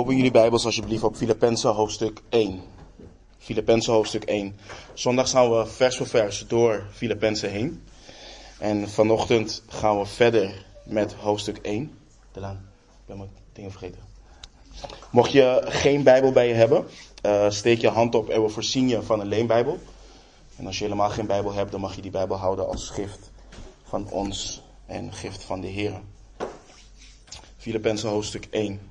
[0.00, 2.62] Open jullie Bijbels alsjeblieft op Filippenzen hoofdstuk 1.
[3.38, 4.56] Filippenzen hoofdstuk 1.
[4.94, 7.82] Zondag gaan we vers voor vers door Filippenzen heen.
[8.58, 11.98] En vanochtend gaan we verder met hoofdstuk 1.
[12.32, 13.98] Delaan, ik ben mijn dingen vergeten.
[15.10, 16.86] Mocht je geen Bijbel bij je hebben,
[17.26, 19.78] uh, steek je hand op en we voorzien je van een leenbijbel.
[20.56, 23.30] En als je helemaal geen Bijbel hebt, dan mag je die Bijbel houden als gift
[23.84, 26.00] van ons en gift van de Heer.
[27.56, 28.89] Filippenzen hoofdstuk 1.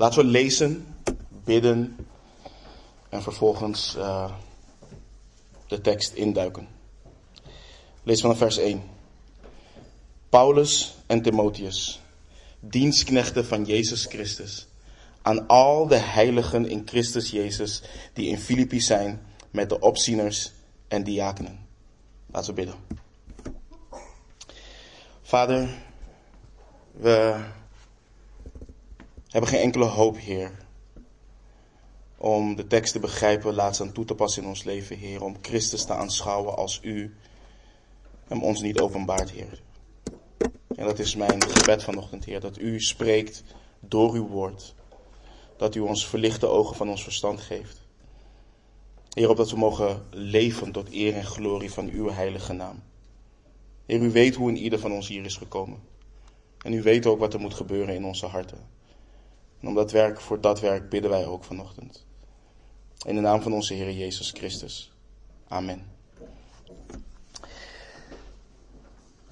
[0.00, 0.86] Laten we lezen,
[1.44, 1.96] bidden
[3.08, 4.32] en vervolgens uh,
[5.66, 6.68] de tekst induiken.
[8.02, 8.82] Lees vanaf vers 1.
[10.28, 12.00] Paulus en Timotheus,
[12.60, 14.66] dienstknechten van Jezus Christus,
[15.22, 20.52] aan al de heiligen in Christus Jezus die in Filippi zijn met de opzieners
[20.88, 21.66] en diakenen.
[22.26, 22.74] Laten we bidden.
[25.22, 25.68] Vader,
[26.92, 27.44] we
[29.30, 30.52] hebben geen enkele hoop, Heer,
[32.16, 35.22] om de tekst te begrijpen, laat ze aan toe te passen in ons leven, Heer,
[35.22, 37.14] om Christus te aanschouwen als U
[38.26, 39.62] hem ons niet openbaart, Heer.
[40.76, 43.42] En dat is mijn gebed vanochtend, Heer, dat U spreekt
[43.80, 44.74] door Uw woord,
[45.56, 47.80] dat U ons verlichte ogen van ons verstand geeft.
[49.10, 52.82] Heer, opdat we mogen leven tot eer en glorie van Uw heilige naam.
[53.86, 55.78] Heer, U weet hoe in ieder van ons hier is gekomen.
[56.62, 58.78] En U weet ook wat er moet gebeuren in onze harten.
[59.60, 62.04] En om dat werk, voor dat werk bidden wij ook vanochtend.
[63.06, 64.92] In de naam van onze Heer Jezus Christus.
[65.48, 65.86] Amen.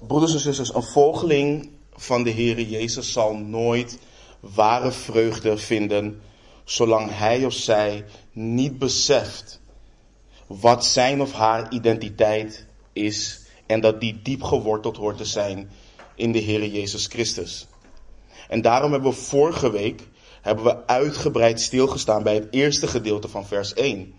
[0.07, 3.99] Broeders en zusters, een volgeling van de Heer Jezus zal nooit
[4.39, 6.21] ware vreugde vinden
[6.63, 9.61] zolang hij of zij niet beseft
[10.47, 15.69] wat zijn of haar identiteit is en dat die diep geworteld hoort te zijn
[16.15, 17.67] in de Heer Jezus Christus.
[18.47, 20.07] En daarom hebben we vorige week
[20.41, 24.13] hebben we uitgebreid stilgestaan bij het eerste gedeelte van vers 1.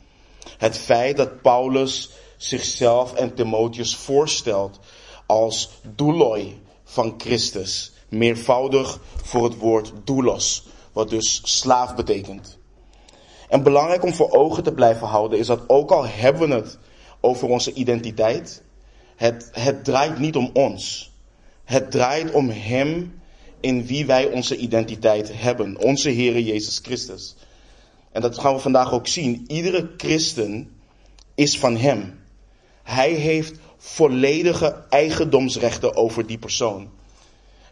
[0.59, 4.79] Het feit dat Paulus zichzelf en Timotheus voorstelt
[5.27, 7.93] als doeloi van Christus.
[8.09, 12.59] Meervoudig voor het woord doulos, wat dus slaaf betekent.
[13.49, 16.79] En belangrijk om voor ogen te blijven houden is dat ook al hebben we het
[17.21, 18.63] over onze identiteit,
[19.17, 21.13] het, het draait niet om ons.
[21.65, 23.20] Het draait om Hem
[23.61, 25.79] in wie wij onze identiteit hebben.
[25.79, 27.37] Onze Heere Jezus Christus.
[28.13, 29.45] En dat gaan we vandaag ook zien.
[29.47, 30.81] Iedere christen
[31.35, 32.19] is van Hem.
[32.83, 36.91] Hij heeft volledige eigendomsrechten over die persoon.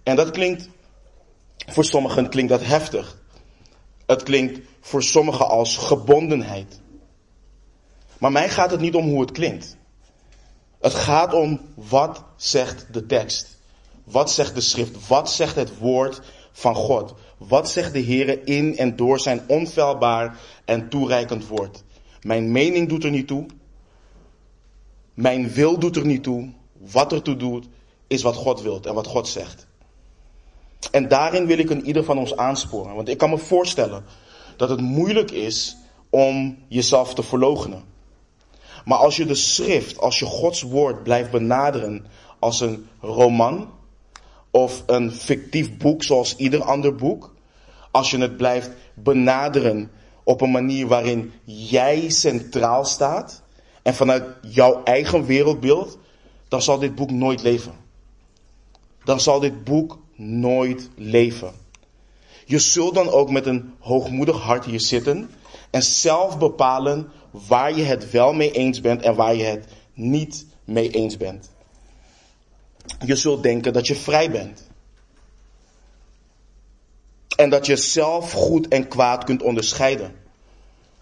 [0.03, 0.69] En dat klinkt,
[1.67, 3.19] voor sommigen klinkt dat heftig.
[4.07, 6.81] Het klinkt voor sommigen als gebondenheid.
[8.19, 9.77] Maar mij gaat het niet om hoe het klinkt.
[10.81, 13.58] Het gaat om wat zegt de tekst.
[14.11, 15.09] Wat zegt de schrift?
[15.09, 16.21] Wat zegt het woord
[16.53, 17.15] van God?
[17.39, 21.83] Wat zegt de Heer in en door zijn onfeilbaar en toereikend woord?
[22.21, 23.47] Mijn mening doet er niet toe.
[25.15, 26.51] Mijn wil doet er niet toe.
[26.73, 27.69] Wat er toe doet,
[28.07, 29.67] is wat God wilt en wat God zegt.
[30.91, 32.95] En daarin wil ik een ieder van ons aansporen.
[32.95, 34.05] Want ik kan me voorstellen
[34.57, 35.77] dat het moeilijk is
[36.11, 37.85] om jezelf te verloochenen.
[38.85, 42.07] Maar als je de schrift, als je Gods woord blijft benaderen
[42.39, 43.71] als een roman,
[44.51, 47.35] of een fictief boek zoals ieder ander boek,
[47.91, 49.91] als je het blijft benaderen
[50.25, 53.43] op een manier waarin jij centraal staat
[53.83, 55.99] en vanuit jouw eigen wereldbeeld,
[56.49, 57.73] dan zal dit boek nooit leven.
[59.05, 61.53] Dan zal dit boek nooit leven.
[62.45, 65.31] Je zult dan ook met een hoogmoedig hart hier zitten
[65.71, 70.47] en zelf bepalen waar je het wel mee eens bent en waar je het niet
[70.65, 71.51] mee eens bent.
[73.05, 74.67] Je zult denken dat je vrij bent.
[77.37, 80.15] En dat je zelf goed en kwaad kunt onderscheiden.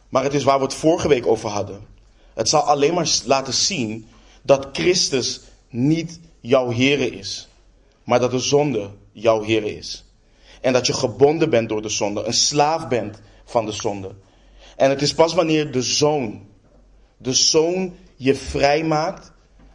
[0.08, 1.86] Maar het is waar we het vorige week over hadden.
[2.34, 4.08] Het zal alleen maar laten zien
[4.42, 7.48] dat Christus niet jouw Here is.
[8.04, 10.04] Maar dat de zonde jouw Here is.
[10.60, 12.24] En dat je gebonden bent door de zonde.
[12.24, 14.14] Een slaaf bent van de zonde.
[14.76, 16.46] En het is pas wanneer de zoon,
[17.16, 19.32] de zoon je vrij maakt,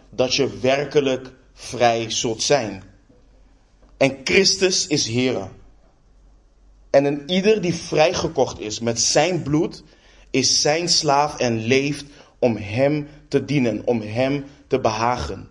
[0.10, 1.32] dat je werkelijk
[1.62, 2.84] vrij zult zijn.
[3.98, 5.50] En Christus is Heer.
[6.90, 9.84] En een ieder die vrijgekocht is met zijn bloed,
[10.30, 12.06] is zijn slaaf en leeft
[12.40, 15.48] om hem te dienen, om hem te behagen.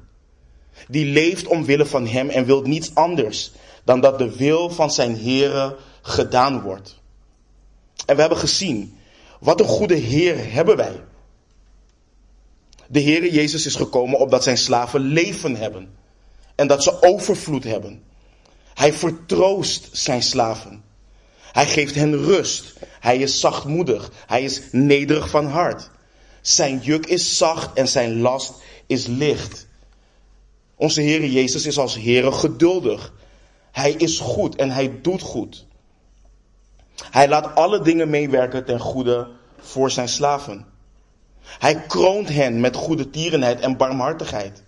[0.89, 3.53] Die leeft omwille van hem en wil niets anders
[3.85, 7.01] dan dat de wil van zijn Heere gedaan wordt.
[8.07, 8.99] En we hebben gezien,
[9.41, 11.01] wat een goede Heer hebben wij.
[12.93, 15.89] De Heere Jezus is gekomen opdat zijn slaven leven hebben
[16.55, 18.03] en dat ze overvloed hebben.
[18.75, 20.83] Hij vertroost zijn slaven.
[21.53, 22.73] Hij geeft hen rust.
[23.01, 24.11] Hij is zachtmoedig.
[24.27, 25.91] Hij is nederig van hart.
[26.41, 28.53] Zijn juk is zacht en zijn last
[28.87, 29.67] is licht.
[30.77, 33.13] Onze Heer Jezus is als Heer geduldig.
[33.73, 35.67] Hij is goed en hij doet goed.
[37.11, 39.29] Hij laat alle dingen meewerken ten goede
[39.59, 40.67] voor zijn slaven.
[41.43, 44.63] Hij kroont hen met goede tierenheid en barmhartigheid.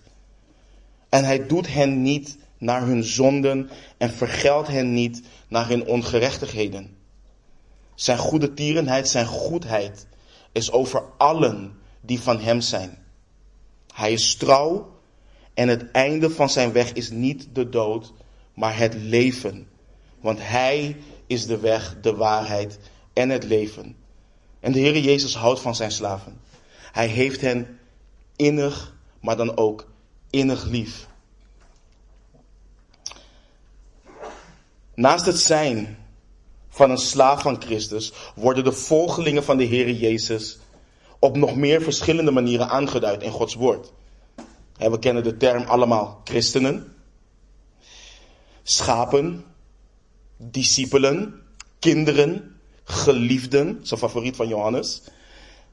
[1.09, 6.97] En hij doet hen niet naar hun zonden en vergeldt hen niet naar hun ongerechtigheden.
[7.95, 10.07] Zijn goede tierenheid, zijn goedheid
[10.51, 12.97] is over allen die van hem zijn.
[13.93, 14.91] Hij is trouw
[15.53, 18.13] en het einde van zijn weg is niet de dood,
[18.53, 19.67] maar het leven.
[20.21, 20.97] Want hij
[21.27, 22.79] is de weg, de waarheid
[23.13, 23.95] en het leven.
[24.59, 26.39] En de Heere Jezus houdt van zijn slaven.
[26.93, 27.79] Hij heeft hen
[28.35, 29.87] innig, maar dan ook
[30.29, 31.07] innig lief.
[34.95, 35.97] Naast het zijn
[36.69, 40.57] van een slaaf van Christus worden de volgelingen van de Heere Jezus
[41.19, 43.93] op nog meer verschillende manieren aangeduid in Gods woord.
[44.77, 46.95] We kennen de term allemaal christenen,
[48.63, 49.45] schapen,
[50.37, 51.41] discipelen,
[51.79, 55.01] kinderen, geliefden, zijn favoriet van Johannes,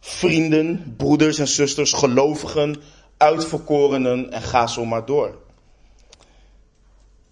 [0.00, 2.76] vrienden, broeders en zusters, gelovigen,
[3.16, 5.38] uitverkorenen en ga zo maar door.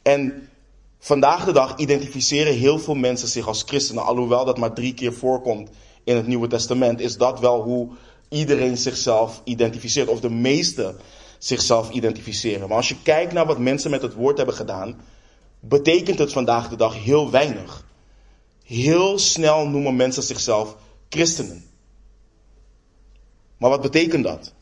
[0.03, 0.49] En
[0.99, 5.13] vandaag de dag identificeren heel veel mensen zich als christenen, alhoewel dat maar drie keer
[5.13, 5.71] voorkomt
[6.05, 7.89] in het Nieuwe Testament, is dat wel hoe
[8.29, 10.95] iedereen zichzelf identificeert, of de meeste
[11.39, 12.69] zichzelf identificeren.
[12.69, 15.01] Maar als je kijkt naar wat mensen met het woord hebben gedaan,
[15.61, 17.87] betekent het vandaag de dag heel weinig.
[18.65, 20.77] Heel snel noemen mensen zichzelf
[21.09, 21.68] christenen.
[23.59, 24.55] Maar wat betekent dat?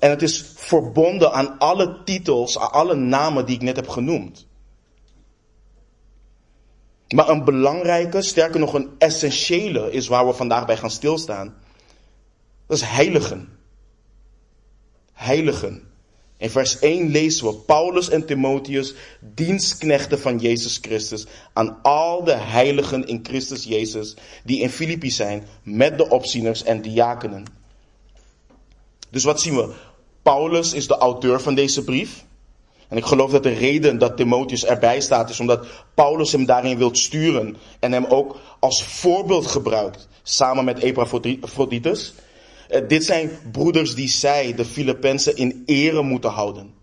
[0.00, 4.46] En het is verbonden aan alle titels, aan alle namen die ik net heb genoemd.
[7.08, 11.54] Maar een belangrijke, sterker nog een essentiële, is waar we vandaag bij gaan stilstaan.
[12.66, 13.58] Dat is heiligen.
[15.12, 15.90] Heiligen.
[16.38, 22.34] In vers 1 lezen we Paulus en Timotheus, dienstknechten van Jezus Christus, aan al de
[22.34, 27.44] heiligen in Christus Jezus, die in Filippi zijn, met de opzieners en diakenen.
[29.10, 29.74] Dus wat zien we?
[30.22, 32.24] Paulus is de auteur van deze brief.
[32.88, 36.78] En ik geloof dat de reden dat Timotheus erbij staat is omdat Paulus hem daarin
[36.78, 42.14] wilt sturen en hem ook als voorbeeld gebruikt, samen met Epaphroditus.
[42.68, 46.74] Eh, dit zijn broeders die zij, de Filippenzen, in ere moeten houden.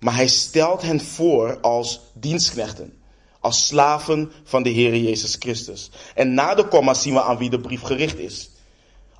[0.00, 2.92] Maar hij stelt hen voor als dienstknechten,
[3.40, 5.90] als slaven van de Heer Jezus Christus.
[6.14, 8.50] En na de komma zien we aan wie de brief gericht is.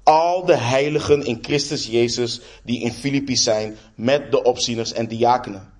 [0.02, 5.72] Al de heiligen in Christus Jezus die in Filippi zijn met de opzieners en diakenen.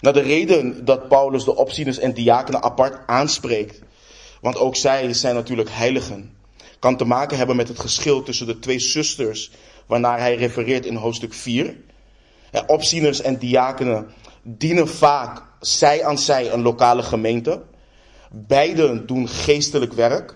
[0.00, 3.80] Nou, de reden dat Paulus de opzieners en diakenen apart aanspreekt,
[4.40, 6.36] want ook zij zijn natuurlijk heiligen,
[6.82, 9.50] kan te maken hebben met het geschil tussen de twee zusters,
[9.86, 11.76] waarnaar hij refereert in hoofdstuk 4.
[12.50, 14.06] Ja, opzieners en diakenen
[14.42, 17.62] dienen vaak zij aan zij een lokale gemeente.
[18.30, 20.34] Beiden doen geestelijk werk,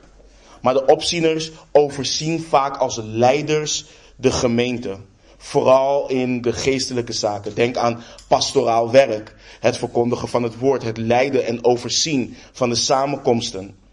[0.63, 3.85] maar de opzieners overzien vaak als leiders
[4.17, 4.97] de gemeente.
[5.37, 7.55] Vooral in de geestelijke zaken.
[7.55, 12.75] Denk aan pastoraal werk, het verkondigen van het woord, het leiden en overzien van de
[12.75, 13.85] samenkomsten.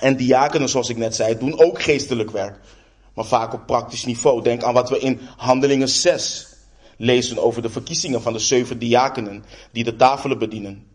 [0.00, 2.58] En diakenen, zoals ik net zei, doen ook geestelijk werk.
[3.14, 4.42] Maar vaak op praktisch niveau.
[4.42, 6.48] Denk aan wat we in Handelingen 6
[6.96, 10.86] lezen over de verkiezingen van de zeven diakenen die de tafelen bedienen.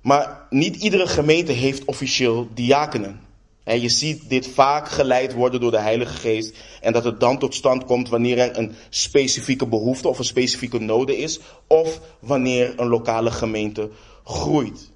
[0.00, 3.20] Maar niet iedere gemeente heeft officieel diakenen.
[3.64, 6.56] En je ziet dit vaak geleid worden door de Heilige Geest.
[6.80, 10.78] En dat het dan tot stand komt wanneer er een specifieke behoefte of een specifieke
[10.78, 11.40] noden is.
[11.66, 13.90] Of wanneer een lokale gemeente
[14.24, 14.90] groeit.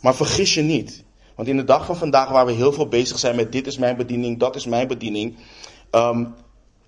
[0.00, 1.03] Maar vergis je niet.
[1.34, 3.78] Want in de dag van vandaag waar we heel veel bezig zijn met dit is
[3.78, 5.36] mijn bediening, dat is mijn bediening.
[5.90, 6.34] Um,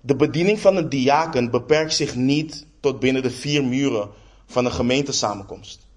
[0.01, 4.09] de bediening van een diaken beperkt zich niet tot binnen de vier muren
[4.45, 5.87] van een gemeentesamenkomst.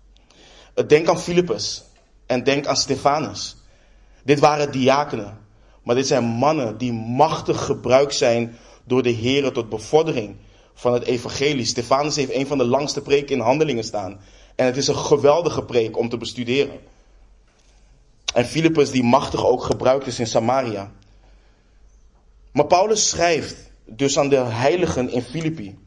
[0.86, 1.84] Denk aan Filippus
[2.26, 3.56] en denk aan Stefanus.
[4.24, 5.38] Dit waren diakenen.
[5.82, 10.36] Maar dit zijn mannen die machtig gebruikt zijn door de Heer tot bevordering
[10.74, 11.64] van het evangelie.
[11.64, 14.20] Stefanus heeft een van de langste preken in handelingen staan.
[14.54, 16.80] En het is een geweldige preek om te bestuderen.
[18.34, 20.90] En Filippus die machtig ook gebruikt is in Samaria.
[22.52, 23.56] Maar Paulus schrijft
[23.86, 25.78] dus aan de heiligen in Filippi.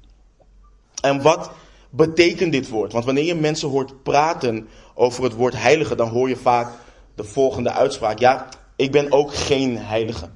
[1.01, 1.51] En wat
[1.89, 2.91] betekent dit woord?
[2.91, 6.71] Want wanneer je mensen hoort praten over het woord heilige, dan hoor je vaak
[7.15, 8.19] de volgende uitspraak.
[8.19, 10.29] Ja, ik ben ook geen heilige.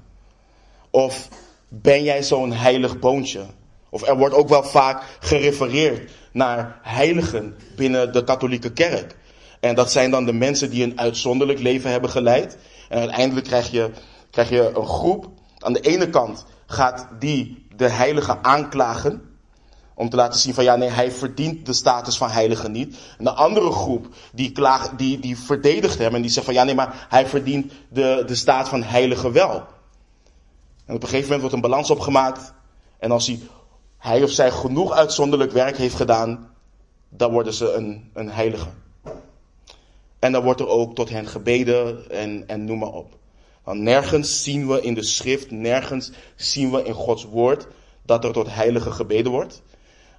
[0.89, 1.27] Of
[1.67, 3.45] ben jij zo'n heilig boontje?
[3.89, 9.15] Of er wordt ook wel vaak gerefereerd naar heiligen binnen de katholieke kerk.
[9.67, 12.57] En dat zijn dan de mensen die een uitzonderlijk leven hebben geleid.
[12.89, 13.91] En uiteindelijk krijg je,
[14.29, 15.29] krijg je een groep.
[15.57, 19.21] Aan de ene kant gaat die de heilige aanklagen.
[19.95, 22.97] Om te laten zien van ja, nee, hij verdient de status van heilige niet.
[23.17, 24.51] En de andere groep die,
[24.97, 28.35] die, die verdedigt hem en die zegt van ja, nee, maar hij verdient de, de
[28.35, 29.65] staat van heilige wel.
[30.85, 32.53] En op een gegeven moment wordt een balans opgemaakt.
[32.99, 33.39] En als hij,
[33.97, 36.49] hij of zij genoeg uitzonderlijk werk heeft gedaan,
[37.09, 38.67] dan worden ze een, een heilige.
[40.19, 43.17] En dan wordt er ook tot hen gebeden en, en noem maar op.
[43.63, 47.67] Want nergens zien we in de schrift, nergens zien we in Gods woord
[48.05, 49.61] dat er tot heilige gebeden wordt.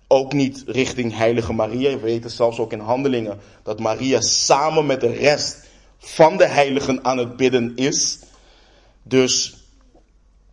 [0.07, 1.91] Ook niet richting heilige Maria.
[1.91, 5.57] We weten zelfs ook in handelingen dat Maria samen met de rest
[5.99, 8.19] van de heiligen aan het bidden is.
[9.03, 9.57] Dus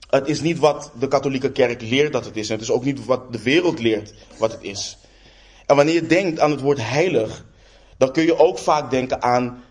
[0.09, 2.49] het is niet wat de katholieke kerk leert dat het is.
[2.49, 4.97] En het is ook niet wat de wereld leert wat het is.
[5.65, 7.45] En wanneer je denkt aan het woord heilig,
[7.97, 9.63] dan kun je ook vaak denken aan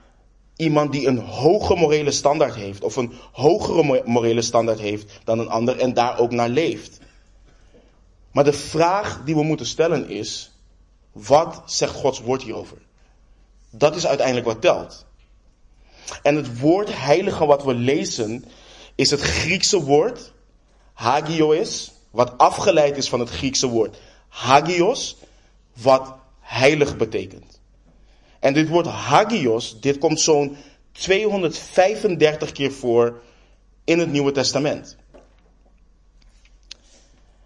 [0.56, 2.82] iemand die een hoge morele standaard heeft.
[2.82, 7.00] Of een hogere morele standaard heeft dan een ander en daar ook naar leeft.
[8.30, 10.52] Maar de vraag die we moeten stellen is,
[11.12, 12.78] wat zegt Gods woord hierover?
[13.70, 15.06] Dat is uiteindelijk wat telt.
[16.22, 18.44] En het woord heilige wat we lezen
[18.94, 20.32] is het Griekse woord
[20.92, 23.96] hagios, wat afgeleid is van het Griekse woord
[24.28, 25.16] hagios,
[25.72, 27.53] wat heilig betekent.
[28.44, 30.56] En dit woord hagios, dit komt zo'n
[30.92, 33.22] 235 keer voor
[33.84, 34.96] in het Nieuwe Testament.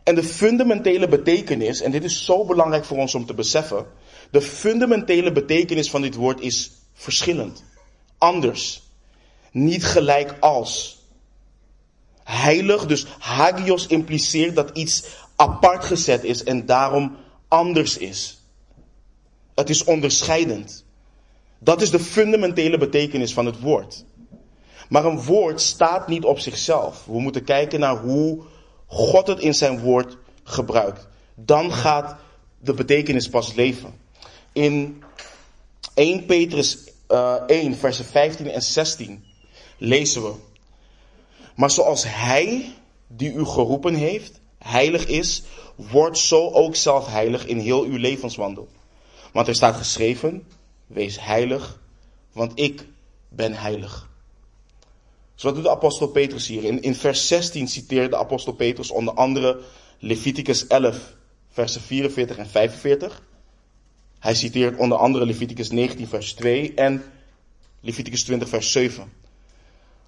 [0.03, 3.87] En de fundamentele betekenis, en dit is zo belangrijk voor ons om te beseffen,
[4.31, 7.65] de fundamentele betekenis van dit woord is verschillend,
[8.19, 8.83] anders,
[9.51, 11.03] niet gelijk als.
[12.25, 15.05] Heilig, dus hagios impliceert dat iets
[15.37, 17.17] apart gezet is en daarom
[17.49, 18.43] anders is.
[19.55, 20.87] Het is onderscheidend.
[21.59, 24.05] Dat is de fundamentele betekenis van het woord.
[24.89, 27.05] Maar een woord staat niet op zichzelf.
[27.05, 28.43] We moeten kijken naar hoe
[28.87, 31.09] God het in zijn woord gebruikt.
[31.35, 32.17] Dan gaat
[32.61, 33.95] de betekenis pas leven.
[34.53, 35.03] In
[35.95, 39.25] 1 Petrus uh, 1, versen 15 en 16
[39.79, 40.33] lezen we.
[41.55, 42.73] Maar zoals Hij
[43.07, 45.43] die u geroepen heeft, heilig is,
[45.77, 48.69] wordt zo ook zelf heilig in heel uw levenswandel.
[49.33, 50.47] Want er staat geschreven,
[50.89, 51.81] wees heilig,
[52.33, 52.87] want ik
[53.29, 54.09] ben heilig.
[55.35, 56.65] Dus wat doet de apostel Petrus hier?
[56.65, 59.61] In, in vers 16 citeert de apostel Petrus onder andere
[59.99, 61.15] Leviticus 11,
[61.49, 63.23] versen 44 en 45.
[64.19, 67.05] Hij citeert onder andere Leviticus 19, vers 2 en
[67.81, 69.13] Leviticus 20, vers 7.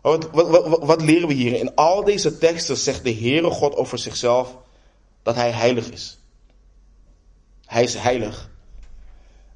[0.00, 1.58] Wat, wat, wat, wat, leren we hier?
[1.58, 4.56] In al deze teksten zegt de Heere God over zichzelf
[5.22, 6.18] dat Hij heilig is.
[7.66, 8.49] Hij is heilig.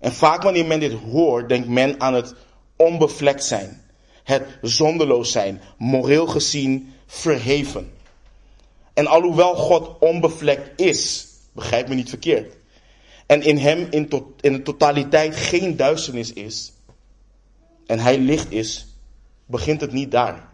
[0.05, 2.35] En vaak wanneer men dit hoort, denkt men aan het
[2.77, 3.83] onbevlekt zijn.
[4.23, 7.93] Het zonderloos zijn, moreel gezien verheven.
[8.95, 12.57] En alhoewel God onbevlekt is, begrijp me niet verkeerd.
[13.27, 16.73] En in hem in, to in de totaliteit geen duisternis is.
[17.87, 18.87] En hij licht is,
[19.47, 20.49] begint het niet daar.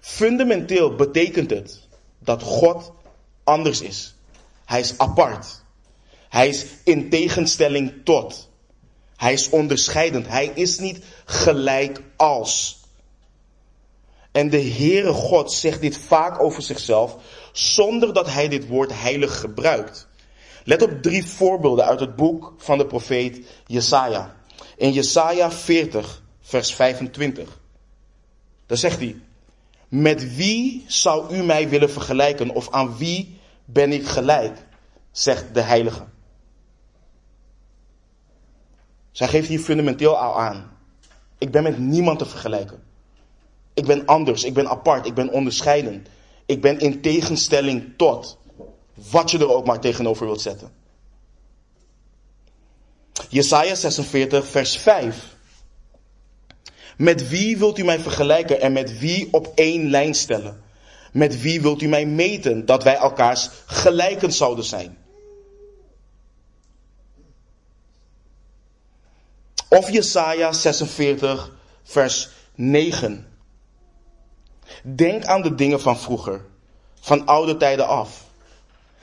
[0.00, 1.80] Fundamenteel betekent het
[2.18, 2.92] dat God
[3.44, 4.14] anders is.
[4.64, 5.59] Hij is apart.
[6.30, 8.48] Hij is in tegenstelling tot.
[9.16, 10.28] Hij is onderscheidend.
[10.28, 12.78] Hij is niet gelijk als.
[14.32, 17.16] En de Heere God zegt dit vaak over zichzelf,
[17.52, 20.08] zonder dat hij dit woord heilig gebruikt.
[20.64, 24.36] Let op drie voorbeelden uit het boek van de profeet Jesaja.
[24.76, 27.58] In Jesaja 40, vers 25.
[28.66, 29.16] Daar zegt hij,
[29.88, 34.58] met wie zou u mij willen vergelijken of aan wie ben ik gelijk,
[35.10, 36.06] zegt de heilige.
[39.12, 40.78] Zij geeft hier fundamenteel al aan.
[41.38, 42.82] Ik ben met niemand te vergelijken.
[43.74, 46.06] Ik ben anders, ik ben apart, ik ben onderscheiden.
[46.46, 48.38] Ik ben in tegenstelling tot
[49.10, 50.72] wat je er ook maar tegenover wilt zetten.
[53.28, 55.36] Jesaja 46, vers 5.
[56.96, 60.62] Met wie wilt u mij vergelijken en met wie op één lijn stellen?
[61.12, 64.98] Met wie wilt u mij meten dat wij elkaars gelijken zouden zijn?
[69.70, 71.50] Of Jesaja 46,
[71.82, 73.26] vers 9.
[74.82, 76.44] Denk aan de dingen van vroeger,
[77.00, 78.24] van oude tijden af.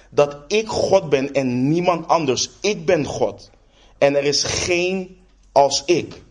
[0.10, 2.50] Dat ik God ben en niemand anders.
[2.62, 3.50] Ik ben God.
[3.98, 5.18] En er is geen
[5.52, 6.22] als ik.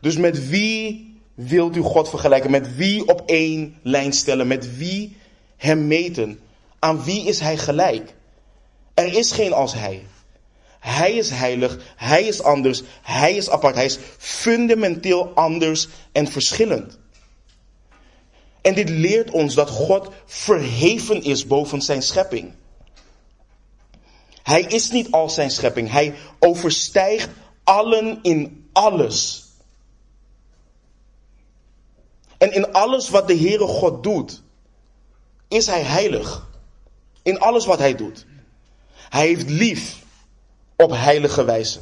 [0.00, 2.50] Dus met wie wilt u God vergelijken?
[2.50, 4.46] Met wie op één lijn stellen?
[4.46, 5.16] Met wie
[5.56, 6.40] hem meten?
[6.78, 8.14] Aan wie is hij gelijk?
[8.94, 10.02] Er is geen als hij.
[10.82, 16.98] Hij is heilig, hij is anders, hij is apart, hij is fundamenteel anders en verschillend.
[18.60, 22.52] En dit leert ons dat God verheven is boven zijn schepping.
[24.42, 27.28] Hij is niet al zijn schepping, hij overstijgt
[27.64, 29.44] allen in alles.
[32.38, 34.42] En in alles wat de Heere God doet,
[35.48, 36.48] is hij heilig.
[37.22, 38.26] In alles wat hij doet.
[39.08, 40.01] Hij heeft lief
[40.76, 41.78] op heilige wijze.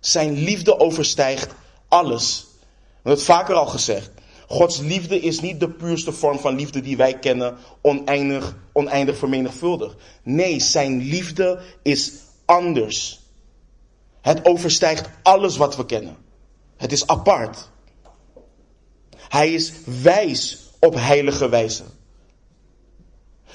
[0.00, 1.54] Zijn liefde overstijgt
[1.88, 2.46] alles.
[2.50, 4.10] We hebben het vaker al gezegd.
[4.48, 9.96] Gods liefde is niet de puurste vorm van liefde die wij kennen, oneindig, oneindig vermenigvuldig.
[10.22, 12.12] Nee, zijn liefde is
[12.44, 13.20] anders.
[14.20, 16.16] Het overstijgt alles wat we kennen.
[16.76, 17.68] Het is apart.
[19.28, 21.82] Hij is wijs op heilige wijze.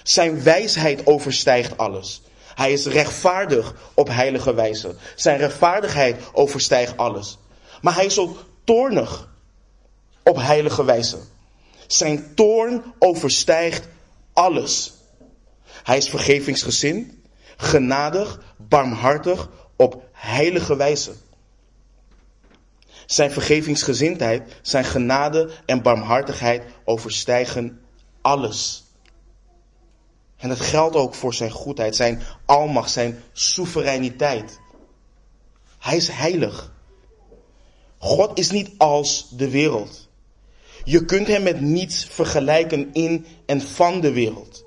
[0.03, 2.21] Zijn wijsheid overstijgt alles.
[2.61, 4.95] Hij is rechtvaardig op heilige wijze.
[5.15, 7.37] Zijn rechtvaardigheid overstijgt alles.
[7.81, 9.29] Maar hij is ook toornig
[10.23, 11.17] op heilige wijze.
[11.87, 13.87] Zijn toorn overstijgt
[14.33, 14.93] alles.
[15.83, 17.13] Hij is vergevingsgezind,
[17.57, 21.13] genadig, barmhartig op heilige wijze.
[23.05, 27.81] Zijn vergevingsgezindheid, zijn genade en barmhartigheid overstijgen
[28.21, 28.83] alles.
[30.41, 34.59] En dat geldt ook voor zijn goedheid, zijn almacht, zijn soevereiniteit.
[35.79, 36.73] Hij is heilig.
[37.97, 40.09] God is niet als de wereld.
[40.83, 44.63] Je kunt hem met niets vergelijken in en van de wereld.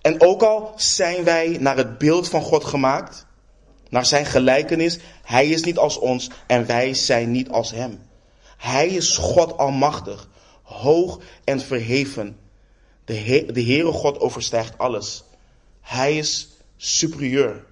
[0.00, 3.26] En ook al zijn wij naar het beeld van God gemaakt,
[3.88, 8.00] naar zijn gelijkenis, hij is niet als ons en wij zijn niet als hem.
[8.56, 10.28] Hij is God almachtig,
[10.62, 12.47] hoog en verheven.
[13.08, 15.24] De, de Heere God overstijgt alles.
[15.80, 17.64] Hij is superieur.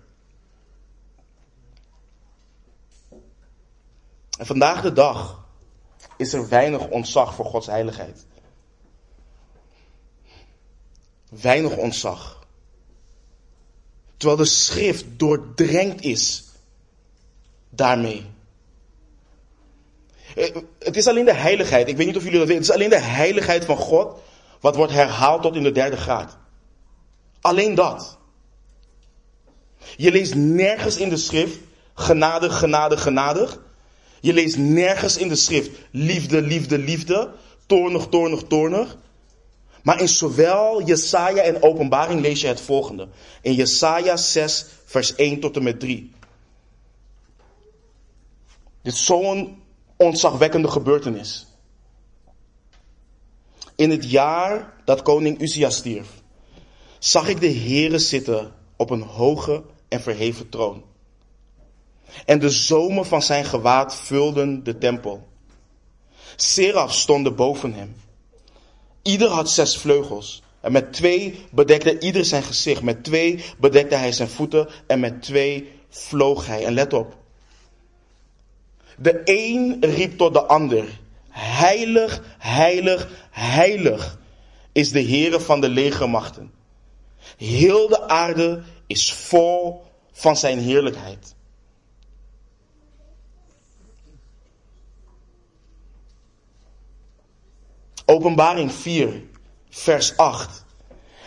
[4.38, 5.46] En vandaag de dag
[6.16, 8.26] is er weinig ontzag voor Gods heiligheid.
[11.28, 12.46] Weinig ontzag.
[14.16, 16.44] Terwijl de schrift doordrenkt is
[17.70, 18.26] daarmee.
[20.36, 21.88] Eh, het is alleen de heiligheid.
[21.88, 22.62] Ik weet niet of jullie dat weten.
[22.62, 24.24] Het is alleen de heiligheid van God
[24.66, 26.36] wat wordt herhaald tot in de derde graad.
[27.40, 28.18] Alleen dat.
[29.96, 31.58] Je leest nergens in de schrift
[31.94, 33.62] genadig, genadig, genadig.
[34.20, 37.32] Je leest nergens in de schrift liefde, liefde, liefde.
[37.66, 38.96] Toornig, toornig, toornig.
[39.82, 43.08] Maar in zowel Jesaja en Openbaring lees je het volgende.
[43.42, 46.12] In Jesaja 6, vers 1 tot en met 3.
[48.82, 49.62] Dit is zo'n
[49.96, 51.45] ontzagwekkende gebeurtenis.
[53.76, 56.08] In het jaar dat koning Uzia stierf,
[56.98, 60.82] zag ik de Heere zitten op een hoge en verheven troon.
[62.24, 65.26] En de zomen van zijn gewaad vulden de tempel.
[66.36, 67.96] Seraf stonden boven hem.
[69.02, 70.42] Ieder had zes vleugels.
[70.60, 72.82] En met twee bedekte ieder zijn gezicht.
[72.82, 74.68] Met twee bedekte hij zijn voeten.
[74.86, 76.64] En met twee vloog hij.
[76.64, 77.16] En let op.
[78.98, 80.84] De een riep tot de ander.
[81.38, 84.18] Heilig, heilig, heilig
[84.72, 86.52] is de Heere van de legermachten.
[87.36, 91.34] Heel de aarde is vol van zijn heerlijkheid.
[98.04, 99.22] Openbaring 4,
[99.68, 100.64] vers 8.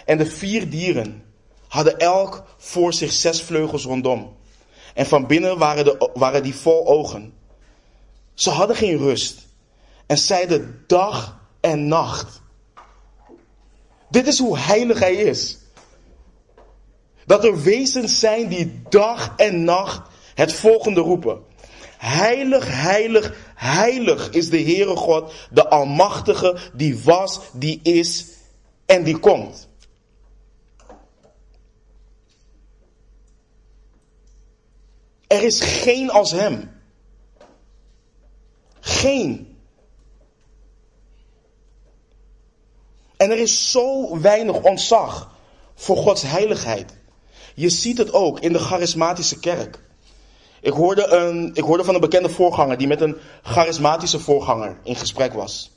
[0.06, 1.24] En de vier dieren
[1.67, 4.38] hadden elk voor zich zes vleugels rondom.
[4.93, 7.34] En van binnen waren, de, waren die vol ogen.
[8.34, 9.48] Ze hadden geen rust.
[10.10, 12.41] En zeiden dag en nacht.
[14.10, 15.58] Dit is hoe heilig hij is.
[17.26, 21.41] Dat er wezens zijn die dag en nacht het volgende roepen.
[21.98, 28.26] Heilig, heilig, heilig is de Heere God, de Almachtige, die was, die is
[28.86, 29.67] en die komt.
[35.28, 36.72] Er is geen als Hem.
[38.80, 39.48] Geen.
[43.19, 45.32] En er is zo weinig ontzag
[45.75, 46.93] voor Gods heiligheid.
[47.55, 49.84] Je ziet het ook in de charismatische kerk.
[50.62, 54.95] Ik hoorde, een, ik hoorde van een bekende voorganger die met een charismatische voorganger in
[54.95, 55.71] gesprek was.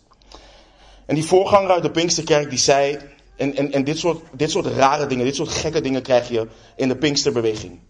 [1.06, 2.98] En die voorganger uit de Pinksterkerk die zei,
[3.36, 6.48] en, en, en dit, soort, dit soort rare dingen, dit soort gekke dingen krijg je
[6.76, 7.80] in de Pinksterbeweging.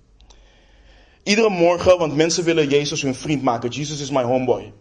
[1.22, 3.70] Iedere morgen, want mensen willen Jezus hun vriend maken.
[3.70, 4.72] Jesus is my homeboy.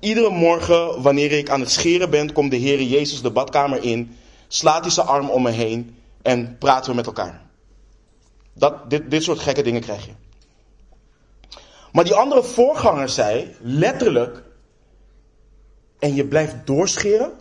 [0.00, 4.16] Iedere morgen, wanneer ik aan het scheren ben, komt de Heer Jezus de badkamer in,
[4.48, 7.42] slaat hij zijn arm om me heen en praten we met elkaar.
[8.52, 10.12] Dat, dit, dit soort gekke dingen krijg je.
[11.92, 14.42] Maar die andere voorganger zei letterlijk,
[15.98, 17.32] en je blijft doorscheren?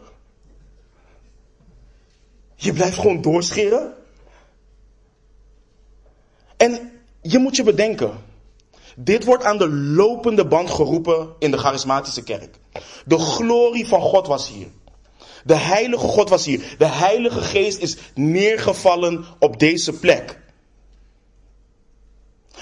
[2.56, 3.94] Je blijft gewoon doorscheren?
[6.58, 6.92] En
[7.22, 8.12] je moet je bedenken,
[9.00, 12.56] dit wordt aan de lopende band geroepen in de charismatische kerk.
[13.06, 14.68] De glorie van God was hier.
[15.44, 16.76] De heilige God was hier.
[16.78, 20.40] De heilige geest is neergevallen op deze plek.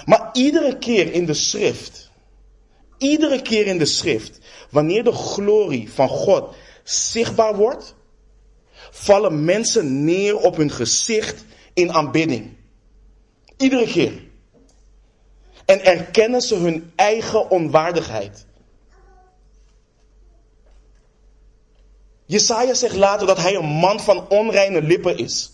[0.05, 2.11] Maar iedere keer in de schrift,
[2.97, 7.95] iedere keer in de schrift, wanneer de glorie van God zichtbaar wordt,
[8.91, 12.55] vallen mensen neer op hun gezicht in aanbidding.
[13.57, 14.24] Iedere keer.
[15.65, 18.45] En erkennen ze hun eigen onwaardigheid.
[22.25, 25.51] Jesaja zegt later dat hij een man van onreine lippen is.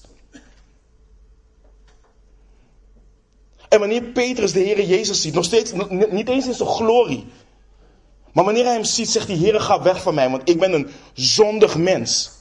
[3.69, 5.71] En wanneer Petrus de Heer Jezus ziet, nog steeds,
[6.09, 7.27] niet eens in zijn glorie.
[8.33, 10.73] Maar wanneer hij hem ziet, zegt hij, Heer, ga weg van mij, want ik ben
[10.73, 12.31] een zondig mens.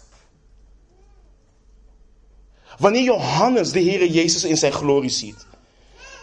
[2.78, 5.46] Wanneer Johannes de Heer Jezus in zijn glorie ziet,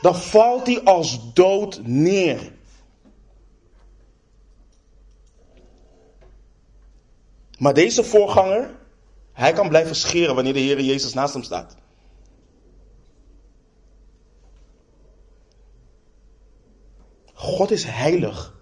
[0.02, 2.52] dan valt hij als dood neer.
[7.58, 8.76] Maar deze voorganger,
[9.34, 11.76] hij kan blijven scheren wanneer de Heer Jezus naast hem staat.
[17.34, 18.56] God is heilig.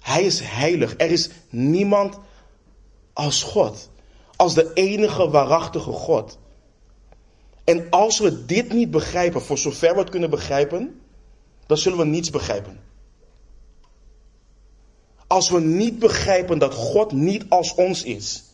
[0.00, 0.94] Hij is heilig.
[0.96, 2.18] Er is niemand
[3.12, 3.90] als God.
[4.36, 6.38] Als de enige waarachtige God.
[7.64, 11.00] En als we dit niet begrijpen, voor zover we het kunnen begrijpen,
[11.66, 12.80] dan zullen we niets begrijpen.
[15.26, 18.44] Als we niet begrijpen dat God niet als ons is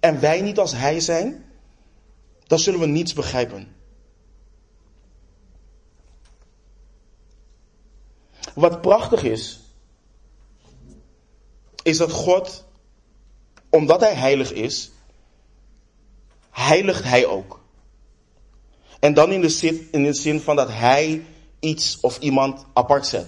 [0.00, 1.44] en wij niet als Hij zijn,
[2.46, 3.74] dan zullen we niets begrijpen.
[8.54, 9.60] Wat prachtig is,
[11.82, 12.64] is dat God,
[13.68, 14.90] omdat Hij heilig is,
[16.50, 17.59] heiligt Hij ook.
[19.00, 21.22] En dan in de, zin, in de zin van dat Hij
[21.60, 23.26] iets of iemand apart zet.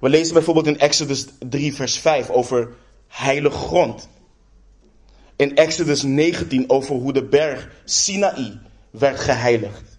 [0.00, 2.74] We lezen bijvoorbeeld in Exodus 3, vers 5 over
[3.08, 4.08] heilige grond.
[5.36, 8.60] In Exodus 19 over hoe de berg Sinaï
[8.90, 9.98] werd geheiligd.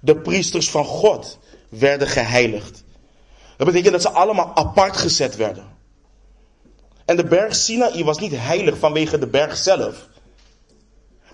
[0.00, 2.84] De priesters van God werden geheiligd.
[3.56, 5.64] Dat betekent dat ze allemaal apart gezet werden.
[7.04, 10.08] En de berg Sinaï was niet heilig vanwege de berg zelf.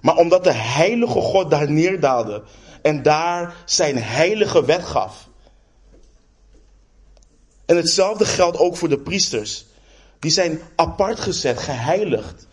[0.02, 2.42] Maar omdat de heilige God daar neerdaalde
[2.82, 5.28] en daar zijn heilige wet gaf.
[7.64, 9.66] En hetzelfde geldt ook voor de priesters.
[10.18, 12.46] Die zijn apart gezet, geheiligd